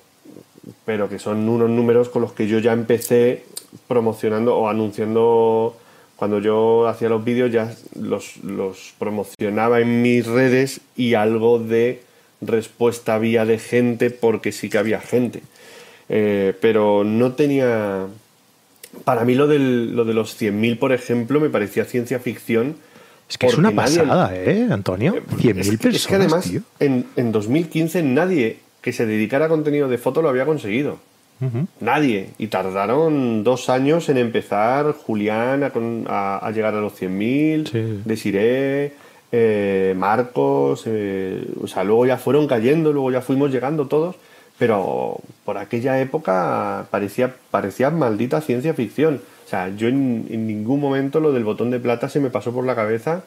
pero 0.86 1.10
que 1.10 1.18
son 1.18 1.50
unos 1.50 1.70
números 1.70 2.10
con 2.10 2.22
los 2.22 2.34
que 2.34 2.48
yo 2.48 2.60
ya 2.60 2.74
empecé 2.74 3.46
promocionando 3.88 4.56
o 4.56 4.70
anunciando 4.70 5.76
cuando 6.16 6.40
yo 6.40 6.88
hacía 6.88 7.10
los 7.10 7.24
vídeos 7.24 7.52
ya 7.52 7.74
los, 8.00 8.38
los, 8.38 8.94
promocionaba 8.98 9.82
en 9.82 10.02
mis 10.02 10.26
redes 10.26 10.82
y 10.96 11.14
algo 11.14 11.60
de 11.60 12.02
respuesta 12.42 13.16
había 13.16 13.46
de 13.46 13.60
gente 13.60 14.12
porque 14.12 14.52
sí 14.52 14.70
que 14.70 14.78
había 14.78 15.02
gente. 15.02 15.42
Eh, 16.10 16.54
pero 16.62 17.04
no 17.04 17.34
tenía... 17.34 18.08
Para 19.04 19.26
mí 19.26 19.36
lo, 19.36 19.48
del, 19.48 19.94
lo 19.94 20.06
de 20.06 20.14
los 20.14 20.42
100.000, 20.42 20.80
por 20.80 20.94
ejemplo, 20.94 21.42
me 21.42 21.50
parecía 21.50 21.84
ciencia 21.84 22.20
ficción. 22.20 22.78
Es 23.30 23.38
que 23.38 23.48
es 23.48 23.58
una 23.58 23.72
pasada, 23.72 24.32
¿eh, 24.34 24.68
Antonio? 24.72 25.16
100.000 25.16 25.50
eh, 25.50 25.78
personas. 25.78 25.96
Es 25.96 26.08
que 26.08 26.16
además, 26.16 26.52
En, 26.80 27.06
en 27.18 27.32
2015 27.34 28.04
nadie 28.04 28.60
que 28.82 28.94
se 28.94 29.06
dedicara 29.06 29.48
a 29.48 29.50
contenido 29.50 29.90
de 29.90 29.98
foto 29.98 30.22
lo 30.22 30.30
había 30.30 30.46
conseguido. 30.46 31.00
Nadie. 31.80 32.30
Y 32.38 32.48
tardaron 32.48 33.44
dos 33.44 33.70
años 33.70 34.10
en 34.10 34.18
empezar 34.18 34.94
Julián 34.94 35.64
a, 35.64 36.52
llegar 36.54 36.76
a 36.76 36.82
los 36.82 37.00
100.000, 37.02 37.68
sí. 37.72 38.02
Desiree, 38.06 38.94
eh, 39.32 39.94
Marcos, 39.98 40.84
eh, 40.86 41.46
o 41.62 41.68
sea, 41.68 41.84
luego 41.84 42.06
ya 42.06 42.18
fueron 42.18 42.48
cayendo, 42.48 42.94
luego 42.94 43.12
ya 43.12 43.22
fuimos 43.22 43.52
llegando 43.52 43.88
todos, 43.88 44.16
pero 44.58 45.20
por 45.44 45.58
aquella 45.58 46.00
época 46.00 46.88
parecía, 46.90 47.36
parecía 47.52 47.90
maldita 47.90 48.42
ciencia 48.42 48.74
ficción. 48.74 49.22
O 49.46 49.50
sea, 49.50 49.70
yo 49.76 49.88
en, 49.88 50.26
en 50.30 50.48
ningún 50.48 50.80
momento 50.80 51.20
lo 51.20 51.32
del 51.34 51.44
botón 51.44 51.70
de 51.70 51.80
plata 51.80 52.10
se 52.10 52.20
me 52.20 52.30
pasó 52.30 52.54
por 52.54 52.66
la 52.66 52.76
cabeza. 52.76 53.24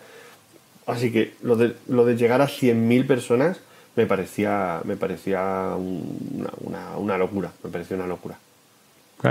Así 0.87 1.13
que 1.13 1.35
lo 1.43 1.57
de, 1.57 1.75
lo 1.87 2.07
de 2.07 2.17
llegar 2.17 2.41
a 2.41 2.47
100.000 2.47 3.07
personas 3.07 3.61
me 3.99 4.07
parecía, 4.07 4.81
me 4.85 4.97
parecía 4.97 5.75
una, 5.77 7.19
locura, 7.19 7.51
me 7.65 7.69
parecía 7.69 7.97
una 7.97 8.07
locura. 8.07 8.39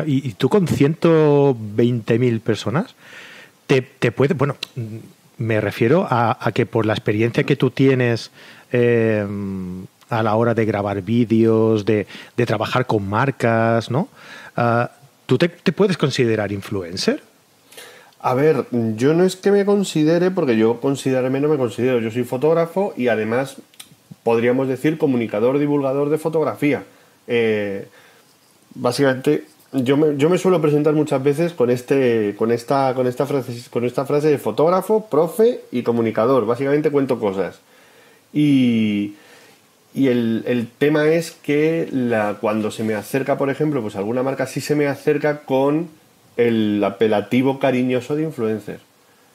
¿Y, 0.06 0.34
tú 0.34 0.50
con 0.50 0.68
120.000 0.68 2.42
personas, 2.42 2.94
te, 3.66 3.82
te 3.82 4.12
puede, 4.12 4.34
bueno, 4.34 4.58
me 5.38 5.62
refiero 5.62 6.06
a, 6.10 6.52
que 6.54 6.66
por 6.66 6.86
la 6.86 6.92
experiencia 6.92 7.46
que 7.46 7.56
tú 7.56 7.72
tienes 7.72 8.30
eh, 8.74 9.26
a 10.10 10.22
la 10.22 10.36
hora 10.36 10.54
de 10.54 10.66
grabar 10.66 11.02
vídeos, 11.02 11.86
de, 11.86 12.06
trabajar 12.46 12.86
con 12.86 13.08
marcas, 13.08 13.90
¿no? 13.90 14.10
Ah, 14.58 14.92
¿Tú 15.28 15.38
te, 15.38 15.48
puedes 15.48 15.98
considerar 15.98 16.52
influencer? 16.52 17.24
A 18.20 18.34
ver, 18.34 18.66
yo 18.72 19.14
no 19.14 19.24
es 19.24 19.38
que 19.38 19.52
me 19.52 19.64
considere, 19.64 20.30
porque 20.30 20.58
yo 20.58 20.82
considerarme 20.82 21.40
no 21.40 21.48
me 21.48 21.56
considero. 21.56 22.00
Yo 22.02 22.12
soy 22.12 22.26
fotógrafo 22.26 22.94
y 22.98 23.08
además 23.08 23.62
podríamos 24.28 24.68
decir 24.68 24.98
comunicador, 24.98 25.58
divulgador 25.58 26.10
de 26.10 26.18
fotografía. 26.18 26.84
Eh, 27.28 27.88
básicamente, 28.76 29.46
yo 29.72 29.96
me, 29.96 30.18
yo 30.18 30.30
me, 30.30 30.38
suelo 30.38 30.60
presentar 30.60 30.94
muchas 30.94 31.24
veces 31.24 31.54
con, 31.54 31.70
este, 31.70 32.36
con, 32.38 32.52
esta, 32.52 32.94
con, 32.94 33.08
esta 33.08 33.26
frase, 33.26 33.54
con 33.70 33.86
esta 33.86 34.06
frase 34.06 34.28
de 34.28 34.38
fotógrafo, 34.38 35.08
profe 35.10 35.62
y 35.72 35.82
comunicador. 35.82 36.46
Básicamente 36.46 36.92
cuento 36.92 37.22
cosas. 37.22 37.62
Y, 38.34 39.14
y 39.94 40.08
el, 40.08 40.68
tema 40.78 41.08
es 41.08 41.32
que 41.32 41.88
la, 41.90 42.36
cuando 42.42 42.70
se 42.70 42.84
me 42.84 42.96
acerca, 42.96 43.38
por 43.38 43.50
ejemplo, 43.50 43.82
pues 43.82 43.96
alguna 43.96 44.24
marca 44.24 44.46
sí 44.46 44.60
se 44.60 44.76
me 44.76 44.88
acerca 44.88 45.44
con 45.44 45.88
el 46.36 46.84
apelativo 46.84 47.60
cariñoso 47.60 48.18
de 48.18 48.24
influencer. 48.24 48.82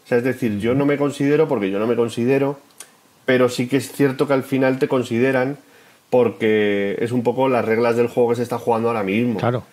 O 0.04 0.08
sea, 0.08 0.18
es 0.18 0.24
decir, 0.24 0.58
yo 0.58 0.74
no 0.74 0.84
me 0.84 0.98
considero, 0.98 1.48
porque 1.48 1.70
yo 1.70 1.78
no 1.78 1.86
me 1.86 1.96
considero, 1.96 2.58
pero 3.32 3.48
sí 3.48 3.66
que 3.66 3.78
es 3.78 3.90
cierto 3.90 4.26
que 4.26 4.34
al 4.34 4.42
final 4.42 4.78
te 4.78 4.88
consideran 4.88 5.56
porque 6.10 6.98
es 7.00 7.12
un 7.12 7.22
poco 7.22 7.48
las 7.48 7.64
reglas 7.64 7.96
del 7.96 8.06
juego 8.06 8.28
que 8.28 8.36
se 8.36 8.42
está 8.42 8.58
jugando 8.58 8.88
ahora 8.88 9.02
mismo. 9.02 9.40
Claro. 9.40 9.64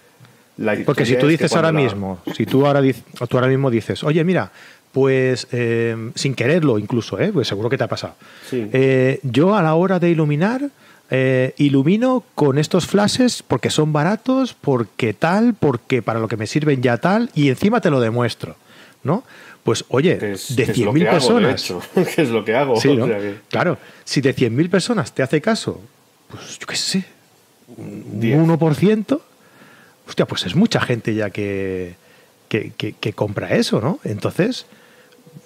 Porque 0.86 1.06
si 1.06 1.18
tú 1.18 1.28
dices 1.28 1.54
ahora 1.58 1.74
mismo, 1.74 2.20
si 2.34 2.46
tú 2.46 2.66
ahora, 2.66 2.82
tú 3.28 3.36
ahora 3.36 3.50
mismo 3.50 3.70
dices, 3.70 4.02
oye, 4.06 4.24
mira, 4.24 4.50
pues 4.94 5.46
eh, 5.52 5.94
sin 6.16 6.36
quererlo 6.36 6.80
incluso, 6.80 7.20
¿eh? 7.20 7.32
pues 7.34 7.50
seguro 7.50 7.70
que 7.70 7.78
te 7.78 7.84
ha 7.84 7.90
pasado. 7.90 8.16
Eh, 8.54 9.20
yo 9.24 9.54
a 9.54 9.62
la 9.62 9.76
hora 9.76 10.00
de 10.00 10.10
iluminar, 10.10 10.70
eh, 11.10 11.54
ilumino 11.58 12.24
con 12.36 12.60
estos 12.60 12.88
flashes 12.88 13.44
porque 13.44 13.70
son 13.70 13.92
baratos, 13.92 14.54
porque 14.54 15.12
tal, 15.12 15.54
porque 15.54 16.02
para 16.02 16.22
lo 16.22 16.30
que 16.30 16.38
me 16.38 16.48
sirven 16.48 16.82
ya 16.82 16.96
tal, 16.96 17.30
y 17.36 17.50
encima 17.50 17.82
te 17.82 17.90
lo 17.90 18.00
demuestro, 18.00 18.56
¿no? 19.04 19.26
Pues 19.70 19.86
oye, 19.90 20.18
de 20.18 20.34
100.000 20.34 21.12
personas... 21.12 21.74
¿Qué 22.16 22.24
es 22.24 22.30
lo 22.30 22.44
que 22.44 22.56
hago? 22.56 22.74
Claro, 23.50 23.78
si 24.04 24.20
de 24.20 24.36
100.000 24.36 24.68
personas 24.68 25.14
te 25.14 25.22
hace 25.22 25.42
caso, 25.42 25.80
pues 26.28 26.58
yo 26.58 26.66
qué 26.66 26.76
sé, 26.76 27.06
un 27.78 28.20
1%, 28.20 29.22
hostia, 30.08 30.26
pues 30.26 30.48
es 30.48 30.56
mucha 30.56 30.82
gente 30.82 31.14
ya 31.14 31.30
que, 31.30 31.98
que 32.50 33.14
compra 33.14 33.54
eso, 33.54 33.80
¿no? 33.80 34.00
Entonces 34.04 34.66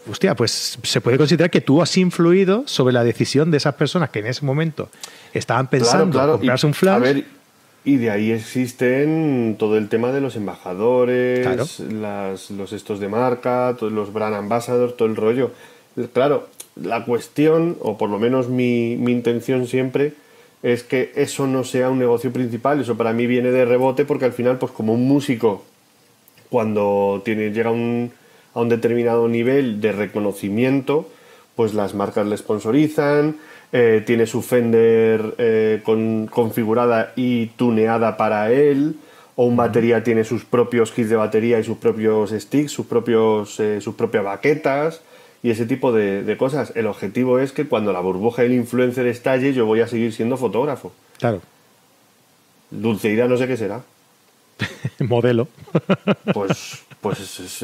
hostia, 0.09 0.37
pues 0.37 0.79
se 0.81 1.01
puede 1.01 1.17
considerar 1.17 1.49
que 1.49 1.59
tú 1.59 1.81
has 1.81 1.97
influido 1.97 2.63
sobre 2.65 2.93
la 2.93 3.03
decisión 3.03 3.51
de 3.51 3.57
esas 3.57 3.75
personas 3.75 4.09
que 4.09 4.19
en 4.19 4.27
ese 4.27 4.45
momento 4.45 4.89
estaban 5.33 5.67
pensando 5.69 6.17
en 6.23 6.31
comprarse 6.31 6.65
un 6.65 6.73
flash. 6.73 6.95
A 6.95 6.99
ver, 6.99 7.25
y 7.85 7.97
de 7.97 8.09
ahí 8.09 8.31
existen 8.31 9.55
todo 9.59 9.77
el 9.77 9.89
tema 9.89 10.11
de 10.11 10.21
los 10.21 10.35
embajadores, 10.35 11.45
los 11.89 12.73
estos 12.73 12.99
de 12.99 13.09
marca, 13.09 13.75
todos 13.77 13.91
los 13.91 14.13
brand 14.13 14.35
ambassadors, 14.35 14.95
todo 14.95 15.07
el 15.07 15.15
rollo. 15.15 15.51
Claro, 16.13 16.47
la 16.75 17.05
cuestión, 17.05 17.77
o 17.81 17.97
por 17.97 18.09
lo 18.09 18.19
menos 18.19 18.49
mi, 18.49 18.95
mi 18.95 19.11
intención 19.11 19.67
siempre, 19.67 20.13
es 20.63 20.83
que 20.83 21.11
eso 21.15 21.45
no 21.45 21.63
sea 21.63 21.89
un 21.89 21.99
negocio 21.99 22.31
principal. 22.31 22.79
Eso 22.79 22.95
para 22.95 23.13
mí 23.13 23.27
viene 23.27 23.51
de 23.51 23.65
rebote 23.65 24.05
porque 24.05 24.25
al 24.25 24.33
final, 24.33 24.57
pues 24.57 24.71
como 24.71 24.93
un 24.93 25.07
músico, 25.07 25.63
cuando 26.49 27.21
tiene, 27.25 27.51
llega 27.51 27.71
un 27.71 28.11
a 28.53 28.61
un 28.61 28.69
determinado 28.69 29.27
nivel 29.27 29.81
de 29.81 29.91
reconocimiento, 29.91 31.09
pues 31.55 31.73
las 31.73 31.93
marcas 31.93 32.27
le 32.27 32.37
sponsorizan, 32.37 33.37
eh, 33.73 34.03
tiene 34.05 34.25
su 34.25 34.41
Fender 34.41 35.35
eh, 35.37 35.81
con, 35.83 36.27
configurada 36.27 37.11
y 37.15 37.47
tuneada 37.47 38.15
para 38.15 38.51
él, 38.51 38.95
o 39.35 39.45
un 39.45 39.57
batería 39.57 40.03
tiene 40.03 40.23
sus 40.23 40.45
propios 40.45 40.91
kits 40.91 41.09
de 41.09 41.15
batería 41.15 41.59
y 41.59 41.63
sus 41.63 41.77
propios 41.77 42.31
sticks, 42.31 42.71
sus, 42.71 42.85
propios, 42.85 43.59
eh, 43.59 43.81
sus 43.81 43.95
propias 43.95 44.23
baquetas 44.23 45.01
y 45.41 45.49
ese 45.49 45.65
tipo 45.65 45.91
de, 45.91 46.23
de, 46.23 46.37
cosas. 46.37 46.71
El 46.75 46.87
objetivo 46.87 47.39
es 47.39 47.51
que 47.51 47.67
cuando 47.67 47.91
la 47.91 47.99
burbuja 47.99 48.43
del 48.43 48.53
influencer 48.53 49.07
estalle, 49.07 49.53
yo 49.53 49.65
voy 49.65 49.81
a 49.81 49.87
seguir 49.87 50.13
siendo 50.13 50.37
fotógrafo. 50.37 50.93
Claro. 51.17 51.41
Dulceida 52.69 53.27
no 53.27 53.37
sé 53.37 53.47
qué 53.47 53.57
será. 53.57 53.81
Modelo. 54.99 55.47
Pues 56.31 56.83
pues 57.03 57.61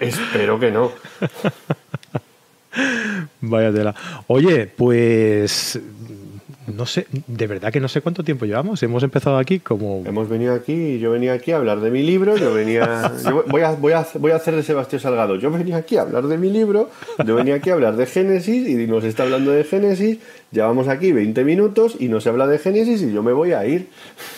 espero 0.00 0.60
que 0.60 0.70
no. 0.70 0.92
Vaya 3.40 3.72
tela. 3.72 3.94
Oye, 4.26 4.66
pues 4.66 5.78
no 6.66 6.86
sé, 6.86 7.06
de 7.26 7.46
verdad 7.46 7.72
que 7.72 7.80
no 7.80 7.88
sé 7.88 8.00
cuánto 8.00 8.22
tiempo 8.22 8.44
llevamos. 8.44 8.82
Hemos 8.82 9.02
empezado 9.02 9.36
aquí 9.36 9.58
como. 9.58 10.02
Hemos 10.06 10.28
venido 10.28 10.54
aquí, 10.54 10.98
yo 10.98 11.10
venía 11.10 11.32
aquí 11.32 11.50
a 11.50 11.56
hablar 11.56 11.80
de 11.80 11.90
mi 11.90 12.02
libro, 12.02 12.36
yo 12.36 12.54
venía. 12.54 13.12
voy, 13.48 13.62
a, 13.62 13.72
voy, 13.72 13.92
a, 13.92 14.06
voy 14.14 14.30
a 14.30 14.36
hacer 14.36 14.54
de 14.54 14.62
Sebastián 14.62 15.00
Salgado. 15.00 15.36
Yo 15.36 15.50
venía 15.50 15.76
aquí 15.76 15.96
a 15.96 16.02
hablar 16.02 16.26
de 16.28 16.38
mi 16.38 16.50
libro, 16.50 16.90
yo 17.24 17.34
venía 17.34 17.56
aquí 17.56 17.70
a 17.70 17.74
hablar 17.74 17.96
de 17.96 18.06
Génesis 18.06 18.68
y 18.68 18.86
nos 18.86 19.02
está 19.02 19.24
hablando 19.24 19.50
de 19.50 19.64
Génesis. 19.64 20.18
Llevamos 20.52 20.86
aquí 20.88 21.12
20 21.12 21.44
minutos 21.44 21.96
y 21.98 22.08
no 22.08 22.20
se 22.20 22.28
habla 22.28 22.46
de 22.46 22.58
Génesis 22.58 23.02
y 23.02 23.12
yo 23.12 23.22
me 23.22 23.32
voy 23.32 23.54
a 23.54 23.66
ir. 23.66 23.88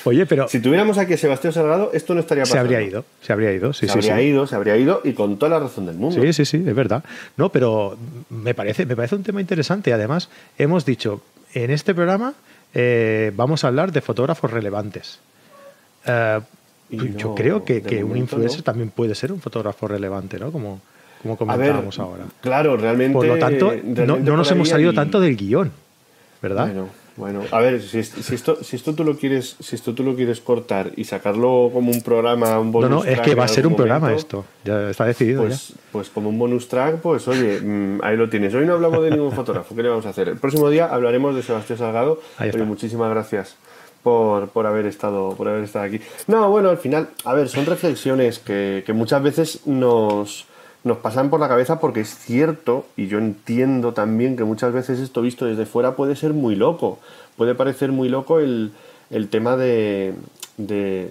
Oye, 0.04 0.25
pero. 0.25 0.49
Si 0.49 0.61
tuviéramos 0.61 0.97
aquí 0.97 1.14
a 1.14 1.19
Sebastián 1.19 1.52
Salgado, 1.52 1.90
esto 1.93 2.14
no 2.14 2.21
estaría 2.21 2.45
pasando. 2.45 2.69
Se 2.69 2.75
habría 2.75 2.88
ido, 2.88 3.04
se 3.21 3.33
habría 3.33 3.52
ido, 3.52 3.73
sí, 3.73 3.87
se 3.87 3.93
habría 3.93 4.23
ido, 4.23 4.47
se 4.47 4.54
habría 4.54 4.76
ido 4.76 5.00
y 5.04 5.12
con 5.12 5.38
toda 5.38 5.50
la 5.50 5.59
razón 5.59 5.87
del 5.87 5.97
mundo. 5.97 6.23
Sí, 6.23 6.33
sí, 6.33 6.45
sí, 6.47 6.64
es 6.66 6.75
verdad. 6.75 7.04
No, 7.37 7.50
pero 7.50 7.99
me 8.31 8.54
parece, 8.54 8.87
me 8.87 8.97
parece 8.97 9.16
un 9.16 9.23
tema 9.25 9.43
interesante. 9.43 9.93
Además, 9.93 10.31
hemos 10.57 10.87
dicho 10.87 11.21
en 11.54 11.70
este 11.70 11.94
programa 11.94 12.34
eh, 12.75 13.32
vamos 13.34 13.64
a 13.64 13.68
hablar 13.68 13.92
de 13.92 14.00
fotógrafos 14.00 14.50
relevantes. 14.50 15.20
Eh, 16.06 16.40
yo 16.90 17.34
creo 17.34 17.64
que, 17.64 18.04
un 18.04 18.16
influencer 18.16 18.62
también 18.62 18.90
puede 18.90 19.14
ser 19.14 19.32
un 19.32 19.40
fotógrafo 19.40 19.88
relevante, 19.88 20.38
¿no? 20.38 20.52
Como, 20.52 20.80
como 21.23 21.37
comentábamos 21.37 21.99
ahora. 21.99 22.25
Claro, 22.40 22.76
realmente. 22.76 23.14
Por 23.14 23.26
lo 23.26 23.38
tanto, 23.38 23.73
no, 23.84 24.18
nos 24.18 24.50
hemos 24.50 24.68
salido 24.68 24.92
tanto 24.92 25.20
del 25.20 25.37
guion, 25.37 25.73
¿verdad? 26.42 26.66
Bueno, 26.66 26.88
a 27.52 27.59
ver, 27.61 27.80
si, 27.80 27.99
esto, 27.99 28.62
si 28.62 28.75
esto 28.75 28.94
tú 28.94 29.04
lo 29.04 29.16
quieres, 29.16 29.56
si 29.61 29.76
esto 29.76 29.94
tú 29.94 30.02
lo 30.02 30.16
quieres 30.16 30.40
cortar 30.40 30.90
y 30.97 31.04
sacarlo 31.04 31.71
como 31.73 31.92
un 31.92 32.02
programa, 32.02 32.59
un 32.59 32.73
bonus 32.73 32.90
No, 32.90 32.97
no, 32.97 33.04
es 33.04 33.21
que 33.21 33.37
va 33.37 33.44
a 33.44 33.49
ser 33.49 33.66
un 33.66 33.76
programa 33.76 34.12
esto. 34.12 34.44
Ya 34.64 34.90
está 34.90 35.04
decidido. 35.04 35.42
Pues, 35.42 35.75
pues 35.92 36.09
como 36.11 36.28
un 36.28 36.38
bonus 36.38 36.66
track, 36.66 36.97
pues 36.97 37.28
oye, 37.28 37.61
mm, 37.61 38.00
ahí 38.02 38.16
lo 38.16 38.28
tienes. 38.28 38.52
Hoy 38.54 38.66
no 38.66 38.75
hablamos 38.75 39.02
de 39.04 39.12
ningún 39.12 39.30
fotógrafo. 39.33 39.76
¿Qué 39.76 39.83
le 39.85 39.90
vamos 39.90 40.06
a 40.06 40.09
hacer? 40.09 40.28
El 40.28 40.38
próximo 40.38 40.68
día 40.71 40.87
hablaremos 40.87 41.37
de 41.37 41.42
Sebastián 41.42 41.78
Salgado. 41.78 42.21
Oye, 42.40 42.64
muchísimas 42.64 43.11
gracias 43.11 43.56
por, 44.02 44.49
por, 44.49 44.66
haber 44.66 44.87
estado, 44.87 45.37
por 45.37 45.49
haber 45.49 45.64
estado 45.64 45.85
aquí. 45.85 46.00
No, 46.26 46.50
bueno, 46.50 46.68
al 46.71 46.78
final, 46.78 47.11
a 47.25 47.33
ver, 47.35 47.49
son 47.49 47.64
reflexiones 47.64 48.40
que, 48.40 48.83
que 48.85 48.92
muchas 48.92 49.23
veces 49.23 49.66
nos 49.66 50.47
nos 50.85 50.99
pasan 50.99 51.31
por 51.31 51.41
la 51.41 51.49
cabeza 51.49 51.81
porque 51.81 52.00
es 52.00 52.14
cierto, 52.14 52.87
y 52.97 53.07
yo 53.07 53.19
entiendo 53.19 53.95
también 53.95 54.37
que 54.37 54.45
muchas 54.45 54.73
veces 54.73 55.00
esto 55.00 55.23
visto 55.23 55.47
desde 55.47 55.64
fuera 55.64 55.97
puede 55.97 56.14
ser 56.14 56.35
muy 56.35 56.55
loco. 56.55 56.99
Puede 57.37 57.55
parecer 57.55 57.91
muy 57.91 58.11
loco 58.11 58.38
el, 58.38 58.73
tema 59.31 59.57
de, 59.57 60.14
de, 60.59 61.11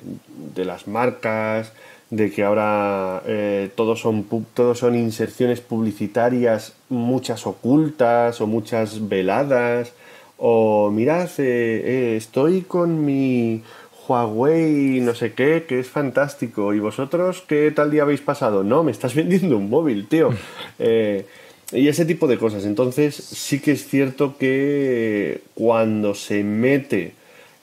las 0.56 0.88
marcas, 0.88 1.74
de 2.12 2.32
que 2.32 2.44
ahora 2.44 3.24
eh, 3.26 3.72
todos, 3.76 4.00
son, 4.00 4.26
todos 4.54 4.78
son 4.78 4.96
inserciones 4.96 5.60
publicitarias, 5.60 6.74
muchas 6.90 7.48
ocultas 7.48 8.40
o 8.42 8.48
muchas 8.48 9.10
veladas. 9.10 9.92
O 10.38 10.92
mirad, 10.92 11.30
eh, 11.40 11.82
eh, 11.86 12.16
estoy 12.16 12.62
con 12.62 13.04
mi 13.06 13.64
Huawei 14.08 15.00
no 15.02 15.16
sé 15.16 15.34
qué, 15.34 15.66
que 15.68 15.80
es 15.80 15.88
fantástico. 15.88 16.74
¿Y 16.74 16.80
vosotros 16.80 17.44
qué 17.48 17.72
tal 17.72 17.92
día 17.92 18.04
habéis 18.04 18.22
pasado? 18.22 18.64
No, 18.64 18.84
me 18.84 18.92
estás 18.92 19.16
vendiendo 19.22 19.58
un 19.58 19.70
móvil, 19.70 20.08
tío. 20.08 20.30
Eh, 20.80 21.26
y 21.72 21.88
ese 21.88 22.06
tipo 22.06 22.28
de 22.28 22.38
cosas. 22.38 22.66
Entonces 22.66 23.16
sí 23.16 23.60
que 23.60 23.72
es 23.72 23.88
cierto 23.88 24.38
que 24.38 25.42
cuando 25.54 26.14
se 26.14 26.44
mete 26.44 27.14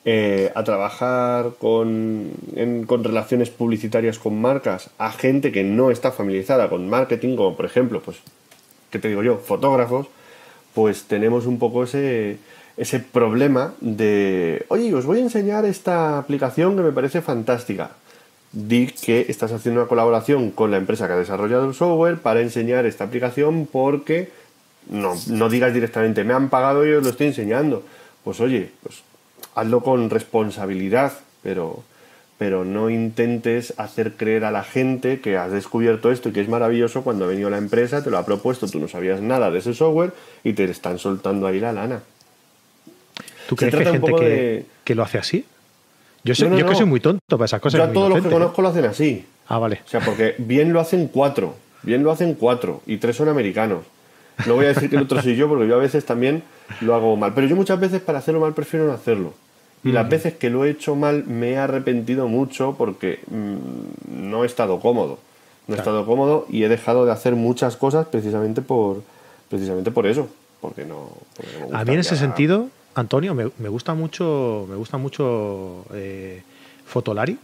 eh, 0.05 0.51
a 0.55 0.65
trabajar 0.65 1.53
con, 1.59 2.31
con 2.87 3.05
relaciones 3.05 3.51
publicitarias 3.51 4.19
con 4.19 4.41
marcas 4.41 4.91
a 4.97 5.13
gente 5.13 5.53
que 5.53 5.63
no 5.63 5.91
está 5.91 6.13
familiarizada 6.13 6.71
con 6.71 6.89
marketing, 6.89 7.37
como 7.37 7.57
por 7.57 7.67
ejemplo, 7.67 8.01
pues, 8.01 8.19
¿qué 8.91 8.99
te 8.99 9.09
digo 9.09 9.23
yo? 9.23 9.37
Fotógrafos, 9.39 10.07
pues 10.75 11.05
tenemos 11.05 11.47
un 11.47 11.59
poco 11.59 11.85
ese 11.85 12.39
ese 12.81 12.99
problema 12.99 13.75
de, 13.83 14.65
oye, 14.69 14.95
os 14.95 15.05
voy 15.05 15.19
a 15.19 15.23
enseñar 15.23 15.67
esta 15.67 16.17
aplicación 16.17 16.77
que 16.77 16.83
me 16.83 16.93
parece 16.93 17.21
fantástica. 17.21 17.91
Di 18.53 18.87
que 18.87 19.27
estás 19.29 19.53
haciendo 19.53 19.83
una 19.83 19.89
colaboración 19.89 20.51
con 20.51 20.71
la 20.71 20.79
empresa 20.79 21.07
que 21.07 21.13
ha 21.13 21.19
desarrollado 21.19 21.69
el 21.69 21.75
software 21.75 22.17
para 22.17 22.41
enseñar 22.41 22.87
esta 22.87 23.05
aplicación 23.05 23.69
porque 23.71 24.31
no, 24.89 25.13
no 25.27 25.51
digas 25.51 25.75
directamente, 25.75 26.25
me 26.25 26.33
han 26.33 26.49
pagado 26.49 26.87
y 26.87 26.93
os 26.93 27.05
lo 27.05 27.11
estoy 27.11 27.27
enseñando. 27.27 27.83
Pues 28.25 28.41
oye, 28.41 28.71
pues 28.83 29.03
hazlo 29.55 29.83
con 29.83 30.09
responsabilidad, 30.09 31.13
pero, 31.43 31.85
pero 32.39 32.65
no 32.65 32.89
intentes 32.89 33.75
hacer 33.77 34.15
creer 34.15 34.47
a 34.47 34.51
la 34.51 34.65
gente 34.65 35.21
que 35.21 35.37
has 35.37 35.53
descubierto 35.53 36.11
esto 36.11 36.31
y 36.31 36.33
que 36.33 36.41
es 36.41 36.49
maravilloso 36.49 37.05
cuando 37.05 37.27
ha 37.27 37.29
venido 37.29 37.51
la 37.51 37.59
empresa, 37.59 38.03
te 38.03 38.09
lo 38.09 38.17
ha 38.17 38.25
propuesto, 38.25 38.69
tú 38.69 38.81
no 38.81 38.89
sabías 38.89 39.21
nada 39.21 39.51
de 39.51 39.59
ese 39.59 39.75
software 39.75 40.15
y 40.45 40.55
te 40.55 40.65
están 40.65 40.99
soltando 40.99 41.47
ahí 41.47 41.61
la 41.61 41.75
lana. 41.75 42.01
¿Tú 43.51 43.57
crees 43.57 43.75
que 43.75 43.81
hay 43.81 43.93
gente 43.93 44.65
que, 44.85 44.95
lo 44.95 45.03
hace 45.03 45.19
así? 45.19 45.45
Yo, 46.23 46.35
yo 46.35 46.67
que 46.69 46.75
soy 46.77 46.87
muy 46.87 47.01
tonto 47.01 47.37
para 47.37 47.47
esas 47.47 47.61
cosas. 47.61 47.79
Yo 47.79 47.85
a 47.85 47.93
todos 47.93 48.09
los 48.09 48.23
que 48.23 48.31
conozco 48.31 48.63
lo 48.63 48.69
hacen 48.69 48.85
así. 48.85 49.27
Ah, 49.49 49.59
vale. 49.59 49.81
O 49.85 49.89
sea, 49.89 49.99
porque 49.99 50.37
bien 50.39 50.73
lo 50.73 50.79
hacen 50.79 51.09
cuatro, 51.09 51.57
bien 51.83 52.05
lo 52.05 52.13
hacen 52.13 52.35
cuatro 52.35 52.81
y 52.87 52.99
tres 52.99 53.17
son 53.17 53.29
americanos. 53.29 53.81
No 54.47 54.55
voy 54.55 54.67
a 54.67 54.69
decir 54.69 54.89
que 54.89 54.95
el 54.95 55.03
otro 55.03 55.21
soy 55.21 55.35
yo 55.35 55.49
porque 55.49 55.67
yo 55.67 55.75
a 55.75 55.79
veces 55.79 56.07
también 56.07 56.45
lo 56.81 56.95
hago 56.95 57.17
mal. 57.17 57.35
Pero 57.35 57.49
yo 57.49 57.57
muchas 57.57 57.81
veces 57.81 58.01
para 58.01 58.21
hacerlo 58.21 58.39
mal 58.39 58.55
prefiero 58.55 58.87
no 58.87 58.93
hacerlo. 58.93 59.35
Y 59.83 59.91
las 59.91 60.09
veces 60.09 60.35
que 60.35 60.49
lo 60.49 60.65
he 60.65 60.71
hecho 60.71 60.95
mal 60.95 61.25
me 61.25 61.51
he 61.51 61.59
arrepentido 61.59 62.29
mucho 62.29 62.77
porque 62.79 63.19
mm, 63.27 64.29
no 64.31 64.45
he 64.45 64.47
estado 64.47 64.79
cómodo. 64.79 65.19
No 65.67 65.75
he 65.75 65.79
estado 65.79 66.07
cómodo 66.07 66.47
y 66.49 66.63
he 66.63 66.69
dejado 66.69 67.05
de 67.05 67.11
hacer 67.11 67.35
muchas 67.35 67.77
cosas 67.77 68.07
precisamente 68.07 68.63
por, 68.63 69.03
precisamente 69.49 69.91
por 69.91 70.07
eso. 70.07 70.29
Porque 70.61 70.85
no. 70.85 71.09
a 71.73 71.85
mí 71.85 71.95
en 71.95 71.99
ese 71.99 72.17
sentido, 72.17 72.69
Antonio, 72.95 73.35
me, 73.35 73.69
gusta 73.69 73.95
mucho, 73.95 74.67
me 74.69 74.77
gusta 74.77 74.99
mucho 74.99 75.85
eh, 75.93 76.43
Fotolari. 76.87 77.39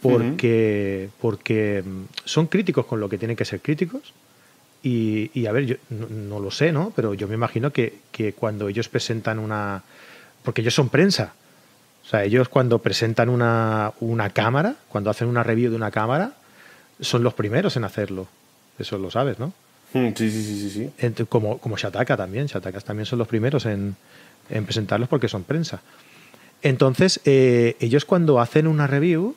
Porque, 0.00 1.10
porque 1.20 1.84
mm, 1.86 2.02
son 2.24 2.48
críticos 2.48 2.86
con 2.86 2.98
lo 2.98 3.08
que 3.08 3.18
tienen 3.18 3.36
que 3.36 3.44
ser 3.44 3.60
críticos. 3.60 4.12
Y, 4.82 5.46
a 5.46 5.52
ver, 5.52 5.64
yo 5.64 5.76
no, 5.90 6.40
lo 6.40 6.50
sé, 6.50 6.72
¿no? 6.72 6.92
Pero 6.96 7.14
yo 7.14 7.28
me 7.28 7.34
imagino 7.34 7.72
que, 7.72 8.00
que 8.10 8.32
cuando 8.32 8.68
ellos 8.68 8.88
presentan 8.88 9.38
una, 9.38 9.84
porque 10.42 10.60
ellos 10.60 10.74
son 10.74 10.88
prensa. 10.88 11.34
O 12.04 12.08
sea, 12.08 12.24
ellos 12.24 12.48
cuando 12.48 12.80
presentan 12.80 13.28
una, 13.28 13.92
cámara, 14.32 14.74
cuando 14.88 15.10
hacen 15.10 15.28
una 15.28 15.42
review 15.42 15.70
de 15.70 15.76
una 15.76 15.90
cámara, 15.90 16.32
son 17.00 17.22
los 17.22 17.34
primeros 17.34 17.76
en 17.76 17.84
hacerlo. 17.84 18.26
Eso 18.78 18.98
lo 18.98 19.10
sabes, 19.10 19.38
¿no? 19.38 19.52
Hmm, 19.92 20.08
sí, 20.14 20.30
sí, 20.30 20.42
sí, 20.44 20.70
sí. 20.70 20.90
sí. 20.96 21.24
Como, 21.28 21.58
como 21.58 21.76
Shataka 21.76 22.16
también. 22.16 22.46
Shataka 22.46 22.80
también 22.80 23.06
son 23.06 23.18
los 23.18 23.28
primeros 23.28 23.66
en, 23.66 23.96
presentarlos 24.48 25.08
porque 25.08 25.28
son 25.28 25.44
prensa. 25.44 25.80
Entonces, 26.62 27.20
eh, 27.24 27.76
ellos 27.80 28.04
cuando 28.04 28.40
hacen 28.40 28.66
una 28.66 28.86
review, 28.86 29.34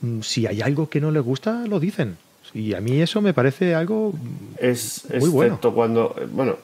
mm, 0.00 0.20
si 0.20 0.46
hay 0.46 0.60
algo 0.62 0.88
que 0.88 1.00
no 1.00 1.10
les 1.10 1.22
gusta, 1.22 1.64
lo 1.66 1.80
dicen. 1.80 2.16
Y 2.54 2.74
a 2.74 2.80
mí 2.80 3.00
eso 3.00 3.20
me 3.20 3.34
parece 3.34 3.74
algo 3.74 4.14
es, 4.58 5.04
muy 5.18 5.28
bueno. 5.28 5.58
cuando, 5.74 6.14
bueno, 6.32 6.56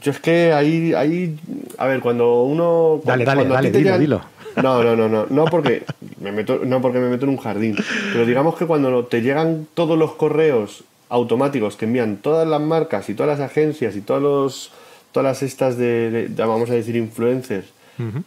yo 0.00 0.10
es 0.10 0.20
que 0.20 0.52
ahí, 0.52 0.94
ahí, 0.94 1.38
a 1.76 1.86
ver, 1.86 2.00
cuando 2.00 2.42
uno... 2.42 3.00
Dale, 3.04 3.24
dale, 3.24 3.44
dale, 3.44 3.70
dilo, 3.70 3.98
dilo. 3.98 4.20
No, 4.56 4.82
no, 4.82 4.96
no, 4.96 5.08
no, 5.08 5.26
no 5.28 5.44
porque, 5.44 5.84
me 6.20 6.32
meto, 6.32 6.60
no 6.64 6.80
porque 6.80 6.98
me 6.98 7.08
meto 7.08 7.24
en 7.24 7.30
un 7.30 7.36
jardín, 7.36 7.76
pero 8.12 8.26
digamos 8.26 8.56
que 8.56 8.66
cuando 8.66 9.04
te 9.04 9.22
llegan 9.22 9.68
todos 9.74 9.96
los 9.96 10.14
correos 10.14 10.82
automáticos 11.08 11.76
que 11.76 11.86
envían 11.86 12.18
todas 12.18 12.46
las 12.46 12.60
marcas 12.60 13.08
y 13.08 13.14
todas 13.14 13.38
las 13.38 13.50
agencias 13.50 13.96
y 13.96 14.00
todos 14.00 14.22
los, 14.22 14.72
todas 15.12 15.24
las 15.24 15.42
estas 15.42 15.76
de, 15.76 16.30
vamos 16.36 16.70
a 16.70 16.74
decir, 16.74 16.96
influencers, 16.96 17.66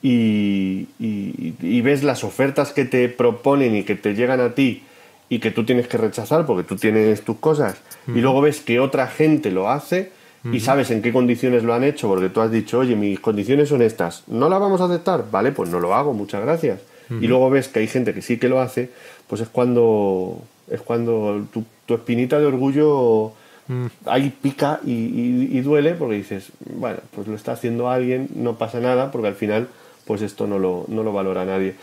y, 0.01 0.87
y, 0.99 1.81
ves 1.81 2.03
las 2.03 2.25
ofertas 2.25 2.73
que 2.73 2.83
te 2.83 3.07
proponen 3.07 3.73
y 3.73 3.83
que 3.83 3.95
te 3.95 4.15
llegan 4.15 4.41
a 4.41 4.53
ti 4.53 4.83
y 5.29 5.39
que 5.39 5.49
tú 5.49 5.63
tienes 5.63 5.87
que 5.87 5.97
rechazar 5.97 6.45
porque 6.45 6.67
tú 6.67 6.75
tienes 6.75 7.21
tus 7.21 7.37
cosas, 7.37 7.77
y 8.07 8.19
luego 8.19 8.41
ves 8.41 8.59
que 8.59 8.81
otra 8.81 9.07
gente 9.07 9.49
lo 9.49 9.69
hace, 9.69 10.11
y 10.51 10.59
sabes 10.59 10.89
en 10.89 11.01
qué 11.01 11.13
condiciones 11.13 11.63
lo 11.63 11.73
han 11.73 11.83
hecho, 11.83 12.07
porque 12.07 12.29
tú 12.29 12.41
has 12.41 12.51
dicho, 12.51 12.79
oye, 12.79 12.95
mis 12.95 13.19
condiciones 13.19 13.69
son 13.69 13.81
estas, 13.81 14.23
¿no 14.27 14.49
las 14.49 14.59
vamos 14.59 14.81
a 14.81 14.85
aceptar? 14.85 15.25
Vale, 15.29 15.51
pues 15.51 15.69
no 15.69 15.79
lo 15.79 15.93
hago, 15.93 16.13
muchas 16.13 16.41
gracias. 16.41 16.81
Y 17.09 17.27
luego 17.27 17.49
ves 17.49 17.67
que 17.67 17.79
hay 17.79 17.87
gente 17.87 18.13
que 18.13 18.21
sí 18.21 18.37
que 18.37 18.47
lo 18.47 18.61
hace, 18.61 18.89
pues 19.27 19.41
es 19.41 19.49
cuando, 19.49 20.41
es 20.69 20.81
cuando 20.81 21.45
tu, 21.91 21.95
espinita 21.95 22.39
de 22.39 22.45
orgullo 22.45 23.33
mm. 23.67 23.85
ahí 24.05 24.33
pica 24.41 24.79
y, 24.85 25.59
duele, 25.61 25.93
porque 25.93 26.15
dices, 26.15 26.51
bueno, 26.75 26.99
pues 27.13 27.27
lo 27.27 27.35
está 27.35 27.53
haciendo 27.53 27.89
alguien, 27.89 28.29
no 28.35 28.57
pasa 28.57 28.79
nada, 28.79 29.11
porque 29.11 29.27
al 29.27 29.35
final, 29.35 29.67
pues 30.05 30.21
esto 30.21 30.47
no 30.47 30.59
lo, 30.59 30.85
no 30.87 31.03
lo 31.03 31.13
valora 31.13 31.45
nadie. 31.45 31.75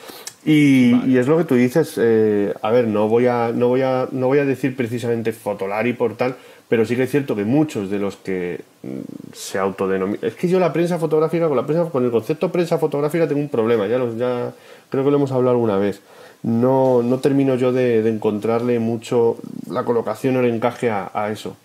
Y, 0.44 1.16
es 1.16 1.26
lo 1.26 1.36
que 1.36 1.44
tú 1.44 1.54
dices, 1.54 1.94
eh, 2.00 2.54
a 2.62 2.70
ver, 2.70 2.86
no 2.86 3.08
voy 3.08 3.26
a, 3.26 3.52
no, 3.54 3.68
voy 3.68 3.82
a, 3.82 4.08
no 4.10 4.28
voy 4.28 4.38
a 4.38 4.44
decir 4.44 4.76
precisamente 4.76 5.32
Fotolari 5.32 5.92
por 5.92 6.16
tal, 6.16 6.36
pero 6.68 6.84
sí 6.84 6.96
que 6.96 7.04
es 7.04 7.10
cierto 7.10 7.34
que 7.34 7.44
muchos 7.44 7.90
de 7.90 7.98
los 7.98 8.16
que 8.16 8.60
mm, 8.82 9.32
se 9.32 9.58
autodenominan. 9.58 10.20
Es 10.22 10.34
que 10.34 10.48
yo 10.48 10.60
la 10.60 10.72
prensa 10.72 10.98
fotográfica, 10.98 11.48
con 11.48 11.56
la 11.56 11.66
prensa, 11.66 11.90
con 11.90 12.04
el 12.04 12.10
concepto 12.10 12.52
prensa 12.52 12.78
fotográfica 12.78 13.26
tengo 13.26 13.40
un 13.40 13.48
problema, 13.48 13.86
ya, 13.86 13.98
ya 14.16 14.52
creo 14.90 15.04
que 15.04 15.10
lo 15.10 15.16
hemos 15.16 15.32
hablado 15.32 15.56
alguna 15.56 15.78
vez. 15.78 16.00
No, 16.42 17.02
no 17.02 17.18
termino 17.18 17.56
yo 17.56 17.72
de, 17.72 18.08
encontrarle 18.08 18.78
mucho 18.78 19.36
la 19.68 19.84
colocación 19.84 20.36
o 20.36 20.40
el 20.40 20.54
encaje 20.54 20.90
a, 20.90 21.30
eso. 21.32 21.56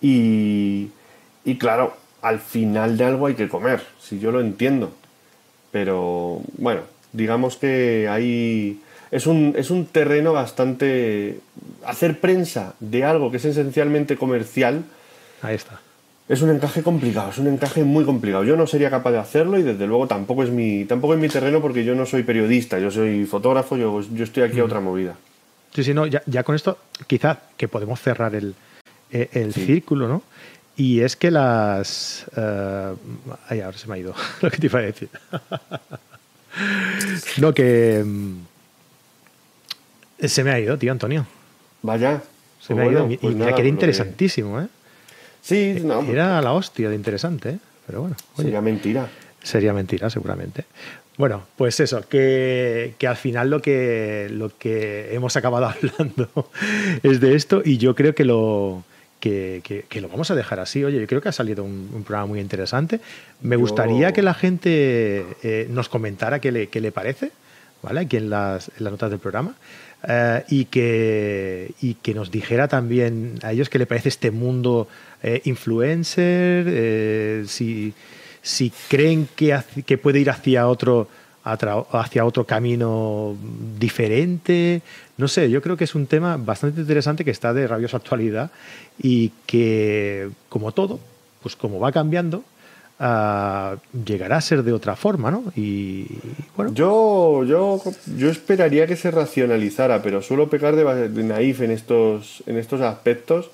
Y, 0.00 0.90
y 1.44 1.58
claro, 1.58 1.94
al 2.22 2.40
final 2.40 2.96
de 2.96 3.04
algo 3.04 3.26
hay 3.26 3.34
que 3.34 3.48
comer, 3.48 3.82
si 4.00 4.18
yo 4.18 4.32
lo 4.32 4.40
entiendo. 4.40 4.92
Pero 5.70 6.40
bueno, 6.58 6.82
digamos 7.12 7.56
que 7.56 8.08
hay 8.08 8.80
es 9.10 9.26
un, 9.26 9.54
es 9.56 9.70
un 9.70 9.86
terreno 9.86 10.32
bastante... 10.32 11.40
Hacer 11.84 12.20
prensa 12.20 12.74
de 12.80 13.04
algo 13.04 13.30
que 13.30 13.36
es 13.36 13.44
esencialmente 13.44 14.16
comercial. 14.16 14.84
Ahí 15.42 15.54
está. 15.54 15.80
Es 16.28 16.42
un 16.42 16.50
encaje 16.50 16.82
complicado, 16.82 17.30
es 17.30 17.38
un 17.38 17.46
encaje 17.46 17.84
muy 17.84 18.04
complicado. 18.04 18.42
Yo 18.42 18.56
no 18.56 18.66
sería 18.66 18.90
capaz 18.90 19.12
de 19.12 19.18
hacerlo 19.18 19.58
y 19.58 19.62
desde 19.62 19.86
luego 19.86 20.08
tampoco 20.08 20.42
es 20.42 20.50
mi, 20.50 20.84
tampoco 20.84 21.14
es 21.14 21.20
mi 21.20 21.28
terreno 21.28 21.60
porque 21.60 21.84
yo 21.84 21.94
no 21.94 22.04
soy 22.04 22.24
periodista, 22.24 22.80
yo 22.80 22.90
soy 22.90 23.26
fotógrafo, 23.26 23.76
yo, 23.76 24.00
yo 24.00 24.24
estoy 24.24 24.42
aquí 24.42 24.58
a 24.58 24.64
otra 24.64 24.80
movida. 24.80 25.16
Sí, 25.72 25.84
sí, 25.84 25.94
no, 25.94 26.06
ya, 26.06 26.22
ya 26.26 26.42
con 26.42 26.56
esto 26.56 26.78
quizá 27.06 27.38
que 27.56 27.68
podemos 27.68 28.00
cerrar 28.00 28.34
el, 28.34 28.56
eh, 29.12 29.28
el 29.32 29.54
círculo, 29.54 30.08
¿no? 30.08 30.22
Y 30.76 31.00
es 31.00 31.16
que 31.16 31.30
las... 31.30 32.26
Uh, 32.36 32.96
ay, 33.48 33.60
ahora 33.60 33.78
se 33.78 33.86
me 33.86 33.94
ha 33.94 33.98
ido 33.98 34.14
lo 34.42 34.50
que 34.50 34.58
te 34.58 34.66
iba 34.66 34.80
a 34.80 34.82
decir. 34.82 35.08
no, 37.38 37.54
que... 37.54 38.02
Mm, 38.04 38.36
se 40.24 40.42
me 40.42 40.50
ha 40.50 40.58
ido, 40.58 40.76
tío, 40.76 40.90
Antonio. 40.90 41.24
Vaya. 41.82 42.20
Se 42.60 42.74
me 42.74 42.82
ha 42.82 42.86
ido. 42.86 43.10
y 43.10 43.16
pues 43.16 43.34
mira 43.34 43.54
que 43.54 43.60
era 43.60 43.68
interesantísimo, 43.68 44.60
¿eh? 44.60 44.66
Sí, 45.46 45.76
no. 45.84 46.02
Era 46.02 46.42
la 46.42 46.52
hostia 46.54 46.88
de 46.88 46.96
interesante, 46.96 47.50
¿eh? 47.50 47.58
Pero 47.86 48.00
bueno. 48.00 48.16
sería 48.36 48.60
mentira. 48.60 49.08
Sería 49.40 49.72
mentira, 49.72 50.10
seguramente. 50.10 50.64
Bueno, 51.16 51.44
pues 51.54 51.78
eso, 51.78 52.02
que, 52.08 52.96
al 53.06 53.16
final 53.16 53.48
lo 53.48 53.62
que, 53.62 54.26
lo 54.28 54.50
que 54.58 55.14
hemos 55.14 55.36
acabado 55.36 55.66
hablando 55.98 56.50
es 57.04 57.20
de 57.20 57.36
esto 57.36 57.62
y 57.64 57.78
yo 57.78 57.94
creo 57.94 58.12
que 58.12 58.24
lo, 58.24 58.82
que, 59.20 59.62
lo 60.00 60.08
vamos 60.08 60.32
a 60.32 60.34
dejar 60.34 60.58
así. 60.58 60.82
Oye, 60.82 60.98
yo 61.00 61.06
creo 61.06 61.20
que 61.20 61.28
ha 61.28 61.32
salido 61.32 61.62
un, 61.62 62.02
programa 62.04 62.26
muy 62.26 62.40
interesante. 62.40 62.98
Me 63.40 63.54
gustaría 63.54 64.12
que 64.12 64.22
la 64.22 64.34
gente 64.34 65.24
eh, 65.44 65.68
nos 65.70 65.88
comentara 65.88 66.40
qué 66.40 66.50
le, 66.50 66.66
qué 66.66 66.80
le 66.80 66.90
parece, 66.90 67.30
¿vale? 67.82 68.00
Aquí 68.00 68.16
en 68.16 68.30
las, 68.30 68.68
en 68.76 68.82
las 68.82 68.90
notas 68.90 69.10
del 69.10 69.20
programa. 69.20 69.54
Eh, 70.08 70.44
y, 70.48 70.64
que, 70.64 71.72
y 71.80 71.94
que 71.94 72.14
nos 72.14 72.32
dijera 72.32 72.66
también 72.66 73.38
a 73.42 73.52
ellos 73.52 73.68
qué 73.68 73.78
le 73.78 73.86
parece 73.86 74.08
este 74.08 74.32
mundo 74.32 74.88
eh, 75.28 75.42
influencer, 75.46 76.66
eh, 76.68 77.44
si, 77.48 77.92
si, 78.40 78.72
creen 78.86 79.28
que, 79.34 79.58
que, 79.84 79.98
puede 79.98 80.20
ir 80.20 80.30
hacia 80.30 80.68
otro, 80.68 81.08
hacia 81.42 82.24
otro 82.24 82.44
camino 82.44 83.36
diferente. 83.76 84.82
No 85.16 85.26
sé, 85.26 85.50
yo 85.50 85.60
creo 85.60 85.76
que 85.76 85.82
es 85.82 85.96
un 85.96 86.06
tema 86.06 86.36
bastante 86.36 86.80
interesante 86.80 87.24
que 87.24 87.32
está 87.32 87.52
de 87.52 87.66
rabiosa 87.66 87.96
actualidad 87.96 88.52
y 89.02 89.32
que, 89.46 90.30
como 90.48 90.70
todo, 90.70 91.00
pues 91.42 91.56
como 91.56 91.80
va 91.80 91.90
cambiando, 91.90 92.44
llegará 93.00 94.36
a 94.36 94.40
ser 94.40 94.62
de 94.62 94.72
otra 94.72 94.94
forma, 94.94 95.32
¿no? 95.32 95.52
Y 95.56 96.06
bueno. 96.56 96.72
Yo, 96.72 97.42
yo, 97.42 97.82
yo 98.16 98.30
esperaría 98.30 98.86
que 98.86 98.94
se 98.94 99.10
racionalizara, 99.10 100.02
pero 100.02 100.22
suelo 100.22 100.48
pecar 100.48 100.76
de, 100.76 101.24
naif 101.24 101.62
en 101.62 101.72
estos, 101.72 102.44
en 102.46 102.58
estos 102.58 102.80
aspectos 102.80 103.50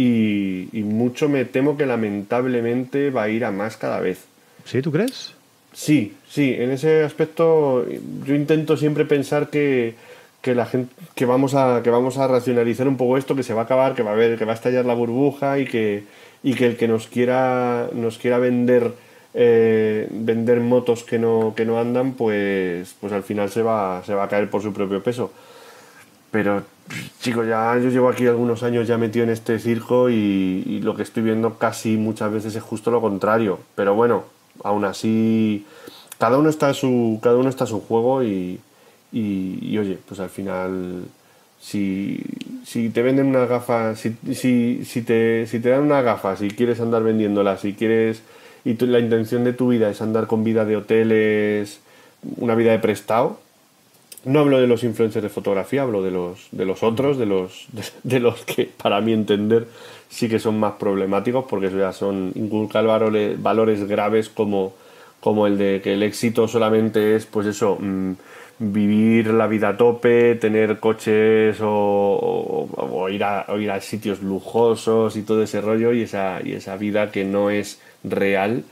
y, 0.00 0.82
mucho 0.82 1.28
me 1.28 1.44
temo 1.44 1.76
que 1.76 1.84
lamentablemente 1.84 3.10
va 3.10 3.24
a 3.24 3.28
ir 3.28 3.44
a 3.44 3.50
más 3.50 3.76
cada 3.76 4.00
vez. 4.00 4.24
¿Sí? 4.64 4.80
¿Tú 4.80 4.92
crees? 4.92 5.34
Sí, 5.72 6.14
sí, 6.28 6.54
en 6.56 6.70
ese 6.70 7.02
aspecto 7.02 7.84
yo 8.24 8.34
intento 8.34 8.76
siempre 8.76 9.04
pensar 9.04 9.50
que, 9.50 9.94
que 10.40 10.54
la 10.54 10.66
gente 10.66 10.94
que 11.14 11.26
vamos 11.26 11.54
a 11.54 11.82
que 11.82 11.90
vamos 11.90 12.16
a 12.16 12.28
racionalizar 12.28 12.86
un 12.86 12.96
poco 12.96 13.18
esto, 13.18 13.34
que 13.34 13.42
se 13.42 13.54
va 13.54 13.62
a 13.62 13.64
acabar, 13.64 13.94
que 13.94 14.02
va 14.02 14.10
a 14.10 14.14
haber, 14.14 14.38
que 14.38 14.44
va 14.44 14.52
a 14.52 14.54
estallar 14.54 14.84
la 14.84 14.94
burbuja 14.94 15.58
y 15.58 15.66
que 15.66 16.04
y 16.42 16.54
que 16.54 16.66
el 16.66 16.76
que 16.76 16.88
nos 16.88 17.08
quiera, 17.08 17.88
nos 17.92 18.18
quiera 18.18 18.38
vender, 18.38 18.92
eh, 19.34 20.06
vender 20.10 20.60
motos 20.60 21.02
que 21.02 21.18
no, 21.18 21.54
que 21.56 21.64
no 21.64 21.80
andan, 21.80 22.12
pues, 22.12 22.94
pues 23.00 23.12
al 23.12 23.24
final 23.24 23.50
se 23.50 23.62
va, 23.62 24.02
se 24.04 24.14
va 24.14 24.24
a 24.24 24.28
caer 24.28 24.48
por 24.48 24.62
su 24.62 24.72
propio 24.72 25.02
peso. 25.02 25.32
Pero, 26.30 26.62
chicos, 27.20 27.46
ya 27.46 27.76
yo 27.78 27.90
llevo 27.90 28.08
aquí 28.08 28.26
algunos 28.26 28.62
años 28.62 28.86
ya 28.86 28.98
metido 28.98 29.24
en 29.24 29.30
este 29.30 29.58
circo 29.58 30.10
y, 30.10 30.80
lo 30.82 30.94
que 30.94 31.02
estoy 31.02 31.22
viendo 31.22 31.58
casi 31.58 31.96
muchas 31.96 32.32
veces 32.32 32.54
es 32.54 32.62
justo 32.62 32.90
lo 32.90 33.00
contrario. 33.00 33.60
Pero 33.74 33.94
bueno, 33.94 34.24
aún 34.64 34.84
así, 34.84 35.66
cada 36.18 36.38
uno 36.38 36.50
está 36.50 36.70
a 36.70 36.74
su, 36.74 37.18
cada 37.22 37.36
uno 37.36 37.48
está 37.48 37.66
su 37.66 37.80
juego 37.80 38.22
y, 38.22 38.60
Y, 39.12 39.78
oye, 39.78 39.98
pues 40.06 40.20
al 40.20 40.30
final, 40.30 41.04
si, 41.60 42.22
si 42.64 42.90
te 42.90 43.02
venden 43.02 43.26
unas 43.28 43.48
gafas, 43.48 43.98
si, 44.00 44.16
si, 44.34 44.84
si, 44.84 45.02
te, 45.02 45.46
si 45.46 45.60
te 45.60 45.70
dan 45.70 45.82
unas 45.82 46.04
gafas 46.04 46.42
y 46.42 46.50
quieres 46.50 46.80
andar 46.80 47.02
vendiéndolas, 47.02 47.60
si 47.62 47.74
quieres 47.74 48.22
y 48.68 48.76
la 48.86 48.98
intención 48.98 49.44
de 49.44 49.54
tu 49.54 49.68
vida 49.68 49.88
es 49.88 50.02
andar 50.02 50.26
con 50.26 50.44
vida 50.44 50.64
de 50.64 50.76
hoteles, 50.76 51.80
una 52.36 52.54
vida 52.54 52.72
de 52.72 52.78
prestado, 52.78 53.40
no 54.28 54.40
hablo 54.40 54.60
de 54.60 54.66
los 54.66 54.84
influencers 54.84 55.22
de 55.22 55.30
fotografía, 55.30 55.82
hablo 55.82 56.02
de 56.02 56.10
los, 56.10 56.48
de 56.52 56.66
los 56.66 56.82
otros, 56.82 57.16
de 57.16 57.24
los, 57.24 57.66
de, 58.02 58.20
los 58.20 58.44
que 58.44 58.66
para 58.66 59.00
mi 59.00 59.14
entender 59.14 59.66
sí 60.10 60.28
que 60.28 60.38
son 60.38 60.60
más 60.60 60.74
problemáticos 60.74 61.46
porque 61.48 61.70
ya 61.70 61.92
son 61.92 62.32
inculcar 62.34 62.86
valores, 62.86 63.42
valores 63.42 63.88
graves 63.88 64.28
como, 64.28 64.74
como 65.20 65.46
el 65.46 65.56
de 65.56 65.80
que 65.82 65.94
el 65.94 66.02
éxito 66.02 66.46
solamente 66.46 67.16
es 67.16 67.24
pues 67.24 67.46
eso, 67.46 67.78
mm, 67.80 68.12
vivir 68.58 69.28
la 69.28 69.46
vida 69.46 69.70
a 69.70 69.76
tope, 69.78 70.34
tener 70.34 70.78
coches 70.78 71.56
o, 71.62 73.08
ir 73.10 73.24
a, 73.24 73.46
ir 73.58 73.70
a 73.70 73.80
sitios 73.80 74.22
lujosos 74.22 75.16
y 75.16 75.22
todo 75.22 75.42
ese 75.42 75.62
rollo 75.62 75.94
y 75.94 76.02
esa, 76.02 76.40
y 76.44 76.52
esa 76.52 76.76
vida 76.76 77.10
que 77.10 77.24
no 77.24 77.48
es 77.48 77.80
real. 78.04 78.64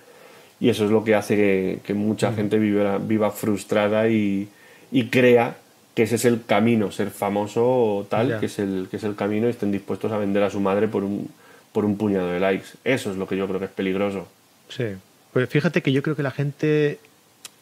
Y 0.61 0.69
eso 0.69 0.85
es 0.85 0.91
lo 0.91 1.03
que 1.05 1.15
hace 1.15 1.81
que, 1.83 1.95
mucha 1.95 2.33
gente 2.33 2.59
viva, 2.59 2.99
viva 2.99 3.31
frustrada 3.31 4.09
y, 4.09 4.49
y, 4.91 5.07
crea 5.07 5.57
que 5.95 6.03
ese 6.03 6.17
es 6.17 6.25
el 6.25 6.45
camino, 6.45 6.93
ser 6.93 7.11
famoso 7.11 7.65
o 7.65 8.07
tal, 8.09 8.39
que, 8.39 8.47
es 8.47 8.59
el, 8.59 8.89
que 8.91 8.99
es 8.99 9.05
el 9.05 9.15
camino 9.15 9.47
y 9.47 9.51
estén 9.51 9.73
dispuestos 9.73 10.13
a 10.13 10.19
vender 10.19 10.43
a 10.43 10.51
su 10.51 10.61
madre 10.61 10.89
por 10.89 11.05
un, 11.05 11.31
por 11.73 11.85
un 11.85 11.97
puñado 11.97 12.29
de 12.29 12.41
likes. 12.41 12.69
Eso 12.85 13.11
es 13.11 13.17
lo 13.17 13.27
que 13.27 13.37
yo 13.37 13.47
creo 13.47 13.59
que 13.59 13.67
es 13.67 13.71
peligroso. 13.71 14.29
Sí, 14.69 14.85
pues 15.33 15.49
fíjate 15.49 15.83
que 15.83 15.93
yo 15.93 16.03
creo 16.03 16.17
que 16.17 16.23
la 16.23 16.31
gente, 16.31 16.99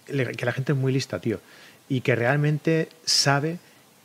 que 0.06 0.46
la 0.46 0.52
gente 0.52 0.72
es 0.72 0.78
muy 0.78 0.92
lista, 0.92 1.20
tío, 1.20 1.40
y 1.88 2.00
que 2.00 2.14
realmente 2.14 2.88
sabe 3.04 3.58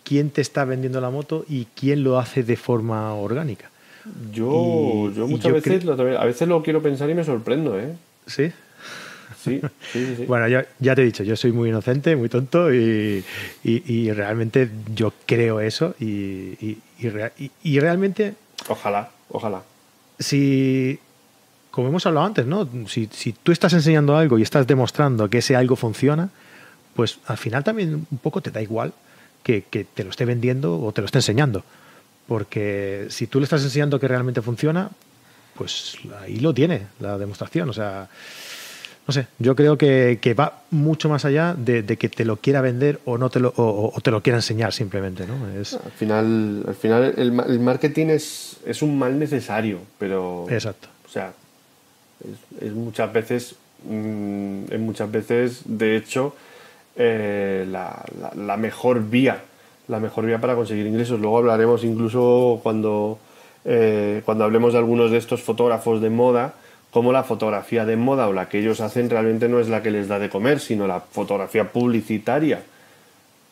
quién 0.03 0.31
te 0.31 0.41
está 0.41 0.65
vendiendo 0.65 1.01
la 1.01 1.09
moto 1.09 1.45
y 1.47 1.67
quién 1.75 2.03
lo 2.03 2.19
hace 2.19 2.43
de 2.43 2.55
forma 2.55 3.13
orgánica. 3.13 3.69
Yo, 4.31 5.11
yo 5.15 5.27
muchas 5.27 5.53
veces, 5.53 5.85
a 5.87 6.25
veces 6.25 6.47
lo 6.47 6.63
quiero 6.63 6.81
pensar 6.81 7.09
y 7.09 7.13
me 7.13 7.23
sorprendo, 7.23 7.79
¿eh? 7.79 7.93
Sí. 8.25 8.51
Sí, 9.37 9.61
sí, 9.93 10.15
sí. 10.17 10.25
bueno, 10.25 10.47
ya, 10.47 10.65
ya, 10.79 10.95
te 10.95 11.01
he 11.01 11.05
dicho, 11.05 11.23
yo 11.23 11.35
soy 11.35 11.51
muy 11.51 11.69
inocente, 11.69 12.15
muy 12.15 12.29
tonto 12.29 12.73
y, 12.73 13.23
y, 13.63 14.11
realmente 14.11 14.69
yo 14.93 15.13
creo 15.25 15.59
eso 15.59 15.95
y, 15.99 16.77
y, 16.99 17.79
realmente... 17.79 18.35
Ojalá, 18.67 19.09
ojalá. 19.29 19.63
Si, 20.17 20.99
como 21.71 21.87
hemos 21.87 22.05
hablado 22.05 22.25
antes, 22.25 22.45
¿no? 22.45 22.67
Si, 22.87 23.09
si, 23.11 23.33
tú 23.33 23.51
estás 23.51 23.73
enseñando 23.73 24.17
algo 24.17 24.37
y 24.39 24.41
estás 24.41 24.67
demostrando 24.67 25.29
que 25.29 25.37
ese 25.39 25.55
algo 25.55 25.75
funciona, 25.75 26.29
pues 26.95 27.19
al 27.27 27.37
final 27.37 27.63
también 27.63 28.07
un 28.09 28.17
poco 28.17 28.41
te 28.41 28.51
da 28.51 28.61
igual 28.61 28.93
que, 29.43 29.63
que 29.69 29.85
te 29.85 30.03
lo 30.03 30.09
esté 30.09 30.25
vendiendo 30.25 30.81
o 30.81 30.91
te 30.91 31.01
lo 31.01 31.05
esté 31.05 31.19
enseñando. 31.19 31.63
Porque 32.27 33.07
si 33.09 33.27
tú 33.27 33.39
le 33.39 33.45
estás 33.45 33.63
enseñando 33.63 33.99
que 33.99 34.07
realmente 34.07 34.41
funciona, 34.41 34.91
pues 35.55 35.97
ahí 36.21 36.39
lo 36.39 36.53
tiene, 36.53 36.87
la 36.99 37.17
demostración. 37.17 37.69
O 37.69 37.73
sea, 37.73 38.07
no 39.09 39.13
sé, 39.13 39.25
yo 39.39 39.55
creo 39.55 39.75
que, 39.75 40.35
va 40.39 40.61
mucho 40.69 41.09
más 41.09 41.25
allá 41.25 41.55
de, 41.57 41.83
que 41.97 42.09
te 42.09 42.25
lo 42.25 42.35
quiera 42.35 42.61
vender 42.61 42.99
o 43.05 43.17
no 43.17 43.31
te 43.31 43.39
lo, 43.39 43.51
o, 43.57 43.91
te 44.03 44.11
lo 44.11 44.21
quiera 44.21 44.37
enseñar 44.37 44.71
simplemente. 44.71 45.25
¿no? 45.25 45.49
Es... 45.59 45.73
Al 45.73 45.91
final, 45.91 46.63
al 46.67 46.75
final 46.75 47.15
el, 47.17 47.59
marketing 47.59 48.07
es, 48.07 48.57
es, 48.67 48.83
un 48.83 48.99
mal 48.99 49.17
necesario, 49.17 49.79
pero. 49.97 50.45
Exacto. 50.47 50.89
O 51.07 51.09
sea, 51.09 51.33
es, 52.61 52.71
muchas 52.71 53.11
veces. 53.11 53.55
Mm, 53.89 54.65
es 54.69 54.79
muchas 54.79 55.11
veces, 55.11 55.61
de 55.65 55.95
hecho, 55.95 56.35
eh, 56.95 57.65
la, 57.67 58.05
la 58.35 58.57
mejor 58.57 59.09
vía 59.09 59.41
la 59.87 59.99
mejor 59.99 60.27
vía 60.27 60.39
para 60.39 60.53
conseguir 60.53 60.85
ingresos. 60.85 61.19
Luego 61.19 61.39
hablaremos 61.39 61.83
incluso 61.83 62.59
cuando, 62.61 63.17
eh, 63.65 64.21
cuando 64.23 64.43
hablemos 64.43 64.73
de 64.73 64.77
algunos 64.77 65.09
de 65.09 65.17
estos 65.17 65.41
fotógrafos 65.41 65.99
de 65.99 66.11
moda, 66.11 66.53
como 66.91 67.11
la 67.11 67.23
fotografía 67.23 67.85
de 67.85 67.95
moda 67.95 68.27
o 68.27 68.33
la 68.33 68.49
que 68.49 68.59
ellos 68.59 68.81
hacen 68.81 69.09
realmente 69.09 69.47
no 69.47 69.59
es 69.59 69.69
la 69.69 69.83
que 69.83 69.91
les 69.91 70.07
da 70.07 70.19
de 70.19 70.29
comer, 70.29 70.59
sino 70.59 70.87
la 70.87 71.01
fotografía 71.01 71.71
publicitaria. 71.71 72.63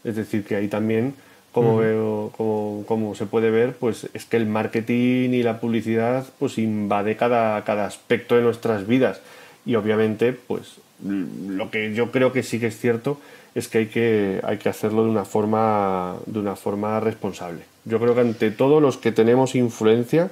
Es 0.04 0.16
decir, 0.16 0.44
que 0.44 0.56
ahí 0.56 0.68
también, 0.68 1.14
como, 1.52 1.78
veo, 1.78 2.32
como, 2.36 2.84
como, 2.88 3.16
se 3.16 3.26
puede 3.26 3.52
ver, 3.52 3.74
pues 3.74 4.10
es 4.14 4.26
que 4.26 4.38
el 4.38 4.48
marketing 4.48 5.32
y 5.32 5.44
la 5.44 5.60
publicidad 5.60 6.26
pues 6.40 6.58
invade 6.58 7.16
cada, 7.16 7.64
cada 7.64 7.86
aspecto 7.86 8.36
de 8.36 8.42
nuestras 8.42 8.88
vidas. 8.88 9.22
Y 9.66 9.76
obviamente, 9.76 10.34
pues 10.34 10.80
lo 11.04 11.70
que 11.70 11.94
yo 11.94 12.12
creo 12.12 12.32
que 12.32 12.44
sí 12.44 12.60
que 12.60 12.68
es 12.68 12.80
cierto 12.80 13.20
es 13.54 13.68
que 13.68 13.80
hay 13.80 13.86
que, 13.88 14.40
hay 14.44 14.58
que 14.58 14.70
hacerlo 14.70 15.04
de 15.04 15.10
una, 15.10 15.26
forma, 15.26 16.16
de 16.26 16.40
una 16.40 16.56
forma 16.56 17.00
responsable. 17.00 17.64
Yo 17.86 18.00
creo 18.00 18.14
que 18.14 18.22
ante 18.22 18.52
todo 18.52 18.80
los 18.80 18.98
que 18.98 19.12
tenemos 19.12 19.56
influencia, 19.56 20.30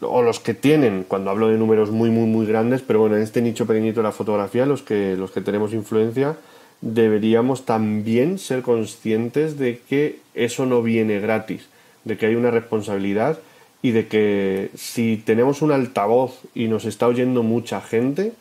o 0.00 0.22
los 0.22 0.40
que 0.40 0.54
tienen, 0.54 1.04
cuando 1.06 1.30
hablo 1.30 1.48
de 1.48 1.58
números 1.58 1.90
muy, 1.90 2.10
muy, 2.10 2.26
muy 2.26 2.46
grandes, 2.46 2.82
pero 2.82 3.00
bueno, 3.00 3.16
en 3.16 3.22
este 3.22 3.42
nicho 3.42 3.66
pequeñito 3.66 4.00
de 4.00 4.04
la 4.04 4.12
fotografía, 4.12 4.66
los 4.66 4.82
que, 4.82 5.16
los 5.16 5.30
que 5.30 5.40
tenemos 5.40 5.72
influencia, 5.72 6.36
deberíamos 6.80 7.66
también 7.66 8.38
ser 8.38 8.62
conscientes 8.62 9.58
de 9.58 9.80
que 9.88 10.20
eso 10.34 10.66
no 10.66 10.82
viene 10.82 11.20
gratis, 11.20 11.68
de 12.04 12.16
que 12.16 12.26
hay 12.26 12.34
una 12.34 12.50
responsabilidad 12.50 13.38
y 13.82 13.90
de 13.92 14.06
que 14.08 14.70
si 14.74 15.16
tenemos 15.18 15.62
un 15.62 15.72
altavoz 15.72 16.40
y 16.54 16.68
nos 16.68 16.84
está 16.84 17.06
oyendo 17.06 17.42
mucha 17.42 17.80
gente, 17.80 18.32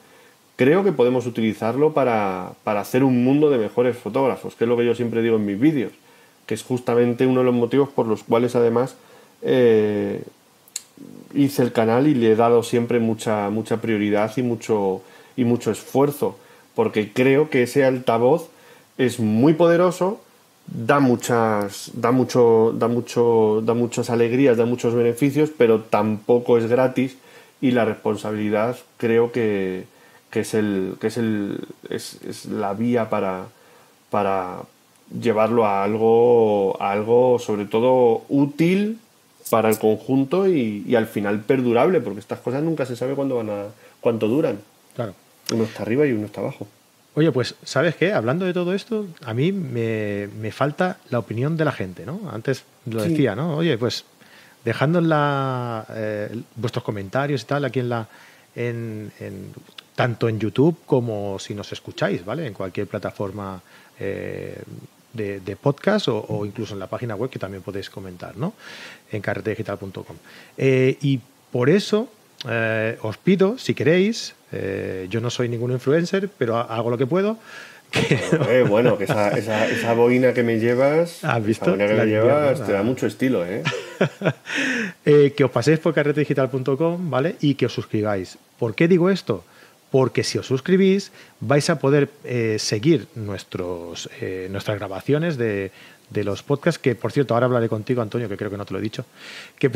creo 0.55 0.83
que 0.83 0.91
podemos 0.91 1.25
utilizarlo 1.25 1.93
para, 1.93 2.53
hacer 2.65 3.03
un 3.03 3.23
mundo 3.23 3.49
de 3.49 3.57
mejores 3.57 3.97
fotógrafos, 3.97 4.55
que 4.55 4.65
es 4.65 4.67
lo 4.69 4.77
que 4.77 4.85
yo 4.85 4.95
siempre 4.95 5.21
digo 5.21 5.37
en 5.37 5.45
mis 5.45 5.59
vídeos, 5.59 5.93
que 6.45 6.53
es 6.53 6.63
justamente 6.63 7.25
uno 7.25 7.41
de 7.41 7.45
los 7.45 7.55
motivos 7.55 7.89
por 7.89 8.07
los 8.07 8.23
cuales 8.23 8.55
además 8.55 8.95
eh, 9.41 10.23
hice 11.33 11.61
el 11.61 11.71
canal 11.71 12.07
y 12.07 12.13
le 12.13 12.31
he 12.31 12.35
dado 12.35 12.63
siempre 12.63 12.99
mucha, 12.99 13.49
mucha 13.49 13.77
prioridad 13.77 14.31
y 14.37 14.43
mucho, 14.43 15.01
y 15.35 15.45
mucho 15.45 15.71
esfuerzo, 15.71 16.37
porque 16.75 17.11
creo 17.13 17.49
que 17.49 17.63
ese 17.63 17.85
altavoz 17.85 18.49
es 18.97 19.19
muy 19.19 19.53
poderoso, 19.53 20.21
da 20.67 20.99
muchas, 20.99 21.91
da 21.93 22.11
mucho, 22.11 22.73
da 22.75 22.87
mucho, 22.87 23.61
da 23.63 23.73
muchas 23.73 24.09
alegrías, 24.09 24.57
da 24.57 24.65
muchos 24.65 24.93
beneficios, 24.93 25.51
pero 25.57 25.81
tampoco 25.81 26.57
es 26.57 26.67
gratis 26.67 27.17
y 27.61 27.71
la 27.71 27.85
responsabilidad 27.85 28.77
creo 28.97 29.31
que, 29.31 29.85
que 30.31 30.41
es 30.41 30.53
el 30.53 30.95
que 30.99 31.07
es 31.07 31.17
el 31.17 31.67
es, 31.89 32.45
la 32.45 32.73
vía 32.73 33.09
para 33.09 33.47
para 34.09 34.59
llevarlo 35.21 35.65
a 35.65 35.83
algo 35.83 36.81
a 36.81 36.91
algo 36.91 37.39
sobre 37.39 37.65
todo 37.65 38.23
útil 38.29 38.99
para 39.49 39.69
el 39.69 39.79
conjunto 39.79 40.47
y, 40.47 40.95
al 40.95 41.07
final 41.07 41.41
perdurable 41.41 42.01
porque 42.01 42.19
estas 42.19 42.39
cosas 42.39 42.63
nunca 42.63 42.85
se 42.85 42.95
sabe 42.95 43.15
cuándo 43.15 43.35
van 43.35 43.49
a 43.49 43.65
cuánto 44.01 44.27
duran 44.27 44.59
claro 44.95 45.13
uno 45.51 45.63
está 45.63 45.83
arriba 45.83 46.05
y 46.05 46.11
uno 46.11 46.25
está 46.25 46.41
abajo 46.41 46.67
Oye, 47.15 47.31
pues, 47.31 47.55
¿sabes 47.63 47.95
qué? 47.95 48.13
Hablando 48.13 48.45
de 48.45 48.53
todo 48.53 48.73
esto, 48.73 49.07
a 49.25 49.33
mí 49.33 49.51
me, 49.51 50.51
falta 50.51 50.97
la 51.09 51.19
opinión 51.19 51.57
de 51.57 51.65
la 51.65 51.71
gente, 51.71 52.05
¿no? 52.05 52.21
Antes 52.31 52.63
lo 52.85 53.01
decía, 53.01 53.35
¿no? 53.35 53.57
Oye, 53.57 53.77
pues, 53.77 54.05
dejando 54.63 55.01
la, 55.01 55.85
eh, 55.89 56.41
vuestros 56.55 56.83
comentarios 56.83 57.41
y 57.41 57.45
tal 57.45 57.65
aquí 57.65 57.79
en 57.79 57.89
la, 57.89 58.07
en, 58.55 59.11
tanto 59.95 60.29
en 60.29 60.39
YouTube 60.39 60.77
como 60.85 61.39
si 61.39 61.53
nos 61.53 61.71
escucháis, 61.73 62.23
¿vale? 62.23 62.45
En 62.45 62.53
cualquier 62.53 62.87
plataforma 62.87 63.61
eh, 63.99 64.61
de, 65.13 65.57
podcast 65.61 66.07
o, 66.09 66.45
incluso 66.45 66.73
en 66.73 66.79
la 66.79 66.87
página 66.87 67.15
web 67.15 67.29
que 67.29 67.39
también 67.39 67.63
podéis 67.63 67.89
comentar, 67.89 68.37
¿no? 68.37 68.53
En 69.11 69.21
carretedigital.com. 69.21 70.15
Eh, 70.57 70.97
y 71.01 71.19
por 71.51 71.69
eso 71.69 72.09
eh, 72.47 72.97
os 73.01 73.17
pido, 73.17 73.57
si 73.57 73.73
queréis, 73.73 74.35
yo 75.09 75.21
no 75.21 75.29
soy 75.29 75.47
ningún 75.47 75.71
influencer, 75.71 76.29
pero 76.37 76.57
hago 76.57 76.89
lo 76.89 76.97
que 76.97 77.05
puedo. 77.05 77.37
bueno, 78.69 78.97
que 78.97 79.05
esa, 79.05 79.29
esa, 79.35 79.93
boina 79.93 80.33
que 80.33 80.43
me 80.43 80.59
llevas, 80.59 81.23
¿Has 81.23 81.43
visto? 81.43 81.75
que 81.75 81.87
me 81.87 82.05
llevas 82.05 82.63
te 82.63 82.71
da 82.71 82.83
mucho 82.83 83.07
estilo, 83.07 83.43
¿eh? 83.45 83.63
que 85.03 85.43
os 85.43 85.51
paséis 85.51 85.79
por 85.79 85.93
carretedigital.com, 85.93 87.09
¿vale? 87.09 87.35
Y 87.41 87.55
que 87.55 87.65
os 87.65 87.73
suscribáis. 87.73 88.37
¿Por 88.59 88.75
qué 88.75 88.87
digo 88.87 89.09
esto? 89.09 89.43
Porque 89.91 90.23
si 90.23 90.37
os 90.37 90.45
suscribís 90.45 91.11
vais 91.39 91.69
a 91.69 91.79
poder 91.79 92.09
eh, 92.23 92.57
seguir 92.59 93.07
nuestros, 93.15 94.09
eh, 94.21 94.47
nuestras 94.51 94.77
grabaciones 94.77 95.37
de, 95.37 95.71
los 96.11 96.43
podcasts, 96.43 96.79
que 96.79 96.95
por 96.95 97.11
cierto, 97.11 97.33
ahora 97.33 97.45
hablaré 97.45 97.69
contigo, 97.69 98.01
Antonio, 98.01 98.27
que 98.29 98.37
creo 98.37 98.51
que 98.51 98.57
no 98.57 98.65
te 98.65 98.73
lo 98.73 98.79
he 98.79 98.81
dicho. 98.81 99.05
Que... 99.57 99.71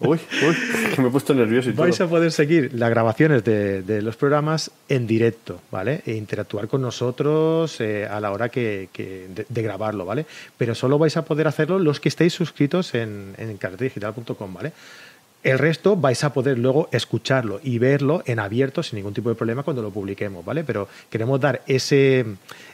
uy, 0.00 0.18
uy, 0.18 0.56
que 0.94 1.00
me 1.00 1.08
he 1.08 1.10
puesto 1.10 1.32
nervioso 1.34 1.70
y 1.70 1.72
Vais 1.72 2.00
a 2.00 2.08
poder 2.08 2.32
seguir 2.32 2.74
las 2.74 2.90
grabaciones 2.90 3.44
de, 3.44 4.02
los 4.02 4.16
programas 4.16 4.70
en 4.88 5.06
directo, 5.06 5.60
¿vale? 5.70 6.02
E 6.06 6.14
interactuar 6.14 6.68
con 6.68 6.82
nosotros 6.82 7.80
eh, 7.80 8.06
a 8.06 8.20
la 8.20 8.32
hora 8.32 8.48
que, 8.48 8.88
de, 9.48 9.62
grabarlo, 9.62 10.04
¿vale? 10.04 10.26
Pero 10.58 10.74
solo 10.74 10.98
vais 10.98 11.16
a 11.16 11.24
poder 11.24 11.46
hacerlo 11.46 11.78
los 11.78 12.00
que 12.00 12.08
estéis 12.08 12.34
suscritos 12.34 12.94
en, 12.94 13.34
en 13.38 13.56
carretedigital.com, 13.56 14.52
¿vale? 14.52 14.72
El 15.46 15.60
resto 15.60 15.94
vais 15.94 16.24
a 16.24 16.32
poder 16.32 16.58
luego 16.58 16.88
escucharlo 16.90 17.60
y 17.62 17.78
verlo 17.78 18.20
en 18.26 18.40
abierto 18.40 18.82
sin 18.82 18.96
ningún 18.96 19.14
tipo 19.14 19.28
de 19.28 19.36
problema 19.36 19.62
cuando 19.62 19.80
lo 19.80 19.92
publiquemos, 19.92 20.44
¿vale? 20.44 20.64
Pero 20.64 20.88
queremos 21.08 21.40
dar 21.40 21.62
ese, 21.68 22.26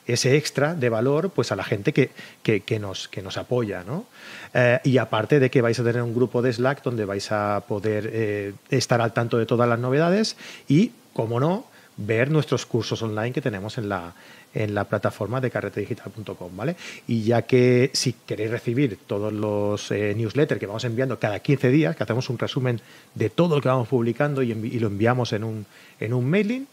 ese 0.06 0.38
extra 0.38 0.74
de 0.74 0.88
valor 0.88 1.28
pues 1.28 1.52
a 1.52 1.56
la 1.56 1.64
gente 1.64 1.92
que, 1.92 2.08
que, 2.42 2.78
nos, 2.78 3.08
que 3.08 3.20
nos 3.20 3.36
apoya, 3.36 3.84
¿no? 3.84 4.06
Eh, 4.54 4.80
y 4.84 4.96
aparte 4.96 5.38
de 5.38 5.50
que 5.50 5.60
vais 5.60 5.78
a 5.78 5.84
tener 5.84 6.00
un 6.00 6.14
grupo 6.14 6.40
de 6.40 6.50
Slack 6.50 6.82
donde 6.82 7.04
vais 7.04 7.30
a 7.30 7.62
poder 7.68 8.08
eh, 8.10 8.54
estar 8.70 9.02
al 9.02 9.12
tanto 9.12 9.36
de 9.36 9.44
todas 9.44 9.68
las 9.68 9.78
novedades 9.78 10.38
y, 10.66 10.92
como 11.12 11.40
no, 11.40 11.66
ver 11.98 12.30
nuestros 12.30 12.64
cursos 12.64 13.02
online 13.02 13.32
que 13.32 13.42
tenemos 13.42 13.76
en 13.76 13.90
la, 13.90 14.14
en 14.54 14.74
la 14.74 14.84
plataforma 14.84 15.40
de 15.40 15.50
carretedigital.com, 15.50 16.56
¿vale? 16.56 16.76
Y 17.06 17.22
ya 17.22 17.42
que 17.42 17.90
si 17.92 18.14
queréis 18.26 18.50
recibir 18.50 18.98
todos 19.06 19.32
los 19.32 19.90
eh, 19.90 20.14
newsletters 20.16 20.60
que 20.60 20.66
vamos 20.66 20.84
enviando 20.84 21.18
cada 21.18 21.38
15 21.38 21.70
días, 21.70 21.96
que 21.96 22.02
hacemos 22.02 22.28
un 22.30 22.38
resumen 22.38 22.80
de 23.14 23.30
todo 23.30 23.56
lo 23.56 23.62
que 23.62 23.68
vamos 23.68 23.88
publicando 23.88 24.42
y, 24.42 24.52
lo 24.54 24.88
enviamos 24.88 25.32
en 25.32 25.44
un, 25.44 25.66
en 26.00 26.12
un 26.12 26.28
mailing, 26.28 26.66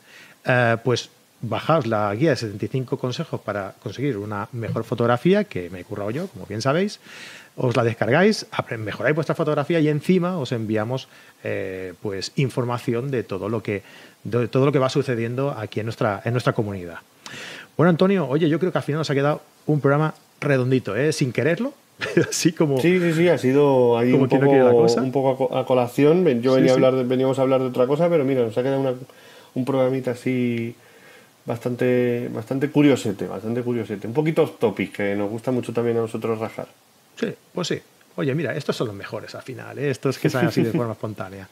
eh, 0.45 0.77
pues 0.83 1.09
bajaos 1.41 1.87
la 1.87 2.13
guía 2.15 2.31
de 2.31 2.35
75 2.35 2.97
consejos 2.97 3.39
para 3.41 3.73
conseguir 3.81 4.17
una 4.17 4.49
mejor 4.51 4.83
fotografía, 4.83 5.45
que 5.45 5.69
me 5.69 5.81
he 5.81 5.83
currado 5.83 6.11
yo, 6.11 6.27
como 6.27 6.45
bien 6.45 6.61
sabéis. 6.61 6.99
Os 7.55 7.75
la 7.75 7.83
descargáis, 7.83 8.45
mejoráis 8.77 9.15
vuestra 9.15 9.35
fotografía 9.35 9.79
y 9.79 9.89
encima 9.89 10.37
os 10.37 10.51
enviamos 10.51 11.09
eh, 11.43 11.93
pues 12.01 12.31
información 12.35 13.11
de 13.11 13.23
todo 13.23 13.49
lo 13.49 13.61
que 13.61 13.83
de 14.23 14.47
todo 14.47 14.65
lo 14.65 14.71
que 14.71 14.79
va 14.79 14.89
sucediendo 14.89 15.51
aquí 15.51 15.79
en 15.79 15.85
nuestra, 15.85 16.21
en 16.23 16.33
nuestra 16.33 16.53
comunidad. 16.53 16.99
Bueno, 17.79 17.91
Antonio, 17.91 18.27
oye, 18.27 18.49
yo 18.49 18.59
creo 18.59 18.73
que 18.73 18.77
al 18.77 18.83
final 18.83 18.99
nos 18.99 19.09
ha 19.09 19.13
quedado 19.13 19.41
un 19.65 19.79
programa 19.79 20.13
redondito, 20.41 20.97
¿eh? 20.97 21.13
sin 21.13 21.31
quererlo, 21.31 21.73
así 22.29 22.51
como. 22.51 22.77
Sí, 22.81 22.99
sí, 22.99 23.13
sí, 23.13 23.29
ha 23.29 23.37
sido 23.37 23.97
ahí 23.97 24.11
un, 24.11 24.27
poco, 24.27 25.55
a 25.55 25.65
colación. 25.65 26.41
Yo 26.41 26.55
venía 26.55 26.71
A 26.71 26.73
hablar 26.73 27.05
veníamos 27.05 27.39
a 27.39 27.43
hablar 27.43 27.61
de 27.61 27.67
otra 27.67 27.87
cosa, 27.87 28.09
pero 28.09 28.25
mira, 28.25 28.41
nos 28.41 28.57
ha 28.57 28.63
quedado 28.63 28.97
un 29.53 29.63
programita 29.63 30.11
así 30.11 30.75
bastante, 31.45 32.29
bastante 32.33 32.69
curiosete, 32.69 33.27
bastante 33.27 33.61
curiosete. 33.61 34.07
Un 34.07 34.13
poquito 34.13 34.43
off 34.43 34.59
topic, 34.59 34.97
que 34.97 35.15
nos 35.15 35.29
gusta 35.29 35.51
mucho 35.51 35.71
también 35.71 35.95
a 35.95 36.01
nosotros 36.01 36.37
rajar. 36.37 36.67
Sí, 37.17 37.33
pues 37.53 37.69
sí. 37.69 37.79
Oye, 38.17 38.35
mira, 38.35 38.53
estos 38.57 38.75
son 38.75 38.87
los 38.87 38.95
mejores 38.97 39.35
al 39.35 39.43
final, 39.43 39.79
¿eh? 39.79 39.89
estos 39.89 40.17
que 40.17 40.29
salen 40.29 40.49
así 40.49 40.63
de 40.63 40.73
forma 40.73 40.91
espontánea. 40.99 41.47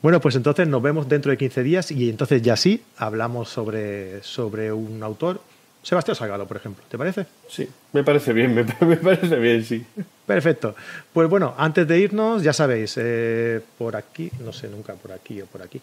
Bueno, 0.00 0.18
pues 0.18 0.34
entonces 0.34 0.66
nos 0.66 0.80
vemos 0.80 1.10
dentro 1.10 1.30
de 1.30 1.36
15 1.36 1.62
días 1.62 1.90
y 1.90 2.08
entonces 2.08 2.40
ya 2.40 2.56
sí 2.56 2.82
hablamos 2.96 3.50
sobre, 3.50 4.22
sobre 4.22 4.72
un 4.72 5.02
autor 5.02 5.42
Sebastián 5.88 6.16
Salgado, 6.16 6.46
por 6.46 6.58
ejemplo. 6.58 6.84
¿Te 6.86 6.98
parece? 6.98 7.24
Sí, 7.48 7.66
me 7.94 8.04
parece 8.04 8.34
bien, 8.34 8.54
me, 8.80 8.96
parece 8.96 9.36
bien, 9.36 9.64
sí. 9.64 9.82
Perfecto. 10.26 10.74
Pues 11.14 11.30
bueno, 11.30 11.54
antes 11.56 11.88
de 11.88 11.98
irnos, 11.98 12.42
ya 12.42 12.52
sabéis, 12.52 12.96
eh, 12.98 13.62
por 13.78 13.96
aquí, 13.96 14.30
no 14.40 14.52
sé 14.52 14.68
nunca 14.68 14.92
por 14.92 15.12
aquí 15.12 15.40
o 15.40 15.46
por 15.46 15.62
aquí, 15.62 15.80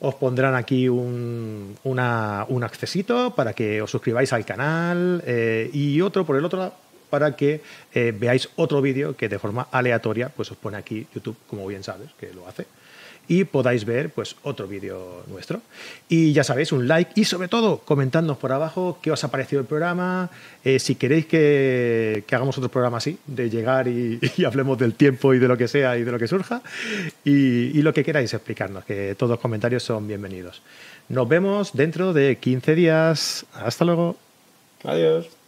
os 0.00 0.14
pondrán 0.14 0.54
aquí 0.54 0.88
un, 0.88 1.76
un 1.84 2.64
accesito 2.64 3.34
para 3.34 3.52
que 3.52 3.82
os 3.82 3.90
suscribáis 3.90 4.32
al 4.32 4.46
canal 4.46 5.22
eh, 5.26 5.68
y 5.70 6.00
otro 6.00 6.24
por 6.24 6.36
el 6.36 6.46
otro 6.46 6.58
lado 6.58 6.74
para 7.10 7.36
que 7.36 7.60
eh, 7.92 8.14
veáis 8.18 8.48
otro 8.56 8.80
vídeo 8.80 9.14
que 9.14 9.28
de 9.28 9.38
forma 9.38 9.68
aleatoria 9.70 10.30
pues 10.30 10.50
os 10.50 10.56
pone 10.56 10.78
aquí 10.78 11.06
YouTube, 11.14 11.36
como 11.46 11.66
bien 11.66 11.84
sabes 11.84 12.08
que 12.18 12.32
lo 12.32 12.48
hace 12.48 12.64
y 13.28 13.44
podáis 13.44 13.84
ver 13.84 14.10
pues 14.10 14.36
otro 14.42 14.66
vídeo 14.66 15.24
nuestro. 15.28 15.62
Y 16.08 16.32
ya 16.32 16.44
sabéis, 16.44 16.72
un 16.72 16.88
like 16.88 17.12
y 17.14 17.24
sobre 17.24 17.48
todo 17.48 17.78
comentadnos 17.78 18.38
por 18.38 18.52
abajo 18.52 18.98
qué 19.02 19.10
os 19.10 19.22
ha 19.24 19.30
parecido 19.30 19.60
el 19.60 19.66
programa, 19.66 20.30
eh, 20.64 20.78
si 20.78 20.96
queréis 20.96 21.26
que, 21.26 22.24
hagamos 22.30 22.58
otro 22.58 22.70
programa 22.70 22.98
así, 22.98 23.18
de 23.26 23.48
llegar 23.50 23.88
y, 23.88 24.20
hablemos 24.44 24.78
del 24.78 24.94
tiempo 24.94 25.34
y 25.34 25.38
de 25.38 25.48
lo 25.48 25.56
que 25.56 25.68
sea 25.68 25.96
y 25.96 26.04
de 26.04 26.12
lo 26.12 26.18
que 26.18 26.28
surja, 26.28 26.62
y, 27.24 27.78
y 27.78 27.82
lo 27.82 27.92
que 27.92 28.04
queráis 28.04 28.32
explicarnos, 28.34 28.84
que 28.84 29.14
todos 29.16 29.30
los 29.30 29.40
comentarios 29.40 29.82
son 29.82 30.06
bienvenidos. 30.06 30.62
Nos 31.08 31.28
vemos 31.28 31.72
dentro 31.72 32.12
de 32.12 32.36
15 32.36 32.74
días. 32.74 33.46
Hasta 33.52 33.84
luego. 33.84 34.16
Adiós. 34.84 35.41